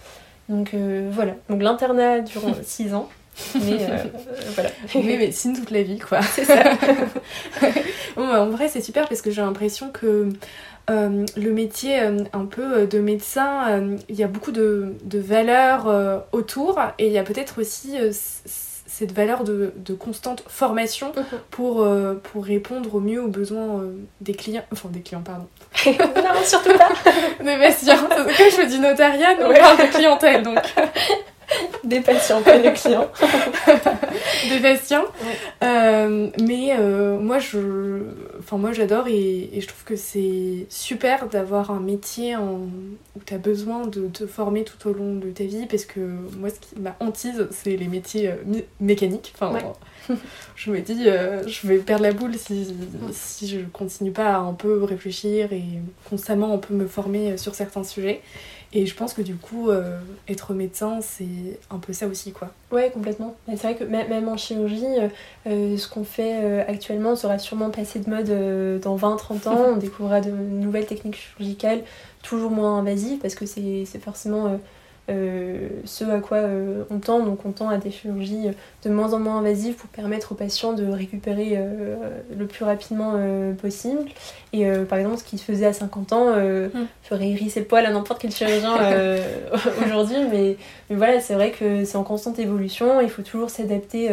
[0.49, 0.75] Donc
[1.11, 3.09] voilà, donc l'internat durant 6 ans.
[3.55, 3.97] Mais euh,
[4.55, 4.69] voilà.
[4.95, 6.21] Oui, médecine toute la vie, quoi.
[6.33, 6.63] C'est ça.
[8.15, 10.29] bon, bah, en vrai, c'est super parce que j'ai l'impression que
[10.89, 16.23] euh, le métier euh, un peu de médecin, il y a beaucoup de, de valeurs
[16.31, 17.95] autour et il y a peut-être aussi
[18.45, 21.13] cette valeur de, de constante formation
[21.49, 21.87] pour,
[22.23, 23.83] pour répondre au mieux aux besoins
[24.19, 24.65] des clients.
[24.71, 25.47] Enfin, des clients, pardon.
[25.85, 26.89] non, surtout pas.
[27.39, 27.95] des patients.
[28.09, 30.59] Quand je du notariat, on parle de clientèle, donc.
[31.83, 33.09] des patients, pas des clients.
[34.49, 35.05] des patients.
[35.63, 38.03] Euh, mais euh, moi, je,
[38.39, 42.69] enfin, moi, j'adore et, je trouve que c'est super d'avoir un métier où
[43.25, 45.99] tu as besoin de te former tout au long de ta vie parce que
[46.37, 49.33] moi, ce qui m'a hantise, c'est les métiers euh, mécaniques.
[49.35, 49.57] Enfin,
[50.55, 52.75] je me dis, je vais perdre la boule si,
[53.11, 55.63] si je continue pas à un peu réfléchir et
[56.09, 58.21] constamment un peu me former sur certains sujets.
[58.73, 59.99] Et je pense que du coup, euh,
[60.29, 62.51] être médecin, c'est un peu ça aussi, quoi.
[62.71, 63.35] Ouais, complètement.
[63.47, 65.09] C'est vrai que même en chirurgie, euh,
[65.47, 69.65] euh, ce qu'on fait actuellement sera sûrement passé de mode dans 20-30 ans.
[69.73, 71.81] On découvrira de nouvelles techniques chirurgicales
[72.23, 74.57] toujours moins invasives parce que c'est forcément
[75.11, 77.19] euh, ce à quoi euh, on tend.
[77.19, 78.47] Donc on tend à des chirurgies
[78.83, 81.95] de moins en moins invasives pour permettre aux patients de récupérer euh,
[82.35, 83.13] le plus rapidement
[83.61, 84.05] possible.
[84.53, 86.69] Et par exemple, ce qui se faisait à 50 ans mm.
[87.03, 88.75] ferait hérisser le poil à n'importe quel chirurgien
[89.85, 90.17] aujourd'hui.
[90.29, 90.57] Mais,
[90.89, 93.01] mais, voilà, c'est vrai que c'est en constante évolution.
[93.01, 94.09] Il faut toujours s'adapter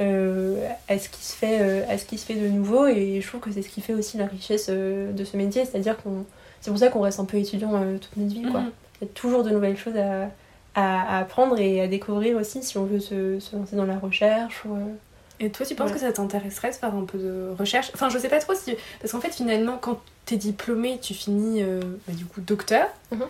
[0.00, 2.86] à, ce qui se fait, à ce qui se fait de nouveau.
[2.86, 5.64] Et je trouve que c'est ce qui fait aussi la richesse de ce métier.
[5.64, 6.24] C'est-à-dire qu'on
[6.60, 8.42] c'est pour ça qu'on reste un peu étudiant toute notre vie.
[8.42, 8.60] Quoi.
[8.60, 8.70] Mm-hmm.
[9.02, 10.28] Il y a toujours de nouvelles choses à,
[10.74, 14.64] à, apprendre et à découvrir aussi si on veut se, se lancer dans la recherche.
[14.64, 14.94] Ou, euh,
[15.40, 17.90] Et toi, tu penses que ça t'intéresserait de faire un peu de recherche?
[17.94, 18.74] Enfin, je sais pas trop si.
[19.00, 22.86] Parce qu'en fait, finalement, quand t'es diplômé, tu finis euh, bah, du coup docteur.
[23.10, 23.22] Mhm.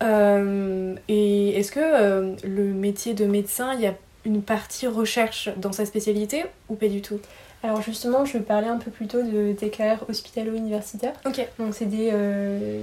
[0.00, 3.94] Euh, et est-ce que le métier de médecin, il y a
[4.24, 7.18] une partie recherche dans sa spécialité ou pas du tout?
[7.64, 11.14] Alors justement, je parlais un peu plus tôt de TKR hospitalo-universitaire.
[11.26, 11.44] Ok.
[11.58, 11.88] Donc c'est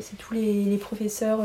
[0.01, 1.39] c'est tous les, les professeurs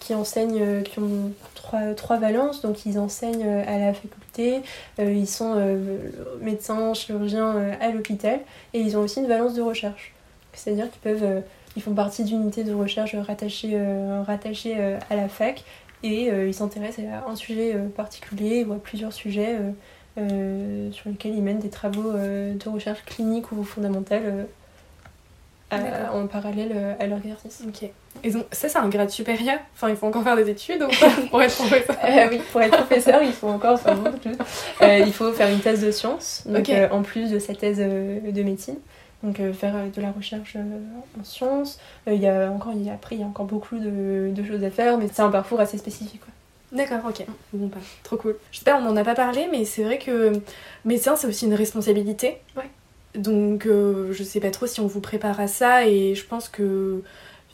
[0.00, 4.60] qui enseignent, euh, qui ont trois, trois valences, donc ils enseignent euh, à la faculté,
[4.98, 5.56] euh, ils sont
[6.40, 8.40] médecins, chirurgiens à l'hôpital,
[8.74, 10.12] et ils ont aussi une valence de recherche.
[10.52, 11.42] C'est-à-dire qu'ils peuvent,
[11.76, 13.78] ils font partie d'unités de recherche rattachées,
[14.26, 14.76] rattachées
[15.10, 15.64] à la fac,
[16.02, 19.56] et ils s'intéressent à un sujet particulier ou à plusieurs sujets
[20.16, 24.46] sur lesquels ils mènent des travaux de recherche clinique ou fondamentale
[25.70, 27.62] en parallèle à leur exercice.
[27.66, 27.90] Ok.
[28.24, 30.84] Et donc, ça, c'est un grade supérieur Enfin, il faut encore faire des études
[31.30, 34.34] pour être professeur euh, Oui, pour être professeur, il faut encore faire beaucoup de
[34.82, 37.78] euh, il faut faire une thèse de sciences, donc, euh, en plus de sa thèse
[37.78, 38.76] de médecine.
[39.22, 41.80] Donc, faire de la recherche en sciences.
[42.06, 44.44] il y a encore, il y a, après, il y a encore beaucoup de, de
[44.44, 46.20] choses à faire, mais c'est un parcours assez spécifique.
[46.70, 47.24] D'accord, ok.
[47.52, 47.78] Bon, pas.
[48.04, 48.36] Trop cool.
[48.52, 50.32] Je sais pas, on n'en a pas parlé, mais c'est vrai que
[50.84, 52.38] médecin, c'est aussi une responsabilité.
[52.56, 52.70] Ouais.
[53.18, 57.02] Donc, je sais pas trop si on vous prépare à ça, et je pense que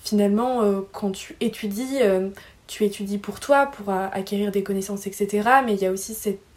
[0.05, 2.29] finalement, euh, quand tu étudies, euh,
[2.67, 5.49] tu étudies pour toi, pour acquérir des connaissances, etc.
[5.65, 6.15] Mais il y a aussi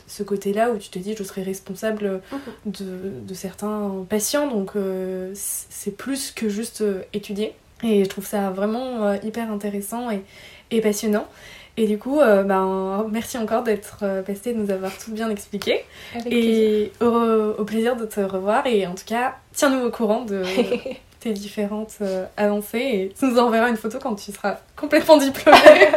[0.08, 2.22] ce côté-là où tu te dis je serai responsable
[2.66, 6.84] de, certains patients, donc euh, c'est plus que juste
[7.14, 7.56] étudier.
[7.84, 10.24] Et je trouve ça vraiment euh, hyper intéressant et,
[10.72, 11.28] et, passionnant.
[11.80, 15.30] Et du coup, euh, ben, merci encore d'être euh, passé, de nous avoir tout bien
[15.30, 15.86] expliqué.
[16.16, 18.66] Avec et au, au, plaisir de te revoir.
[18.66, 20.42] Et en tout cas, tiens-nous au courant de
[21.20, 22.00] tes différentes
[22.36, 22.80] avancées.
[22.80, 25.90] Et tu nous enverras une photo quand tu seras complètement diplômée.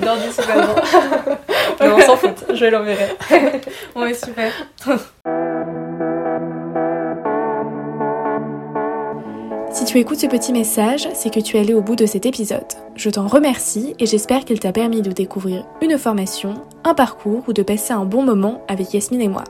[0.00, 0.74] Dans 10 ans.
[1.80, 3.10] non, sans faute, je l'enverrai.
[3.96, 4.52] ouais, super.
[9.94, 12.66] tu écoutes ce petit message, c'est que tu es allé au bout de cet épisode.
[12.96, 17.52] Je t'en remercie et j'espère qu'il t'a permis de découvrir une formation, un parcours ou
[17.52, 19.44] de passer un bon moment avec Yasmine et moi.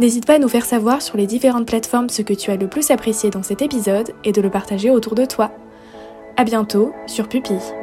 [0.00, 2.66] N'hésite pas à nous faire savoir sur les différentes plateformes ce que tu as le
[2.66, 5.52] plus apprécié dans cet épisode et de le partager autour de toi.
[6.36, 7.81] A bientôt sur Pupille.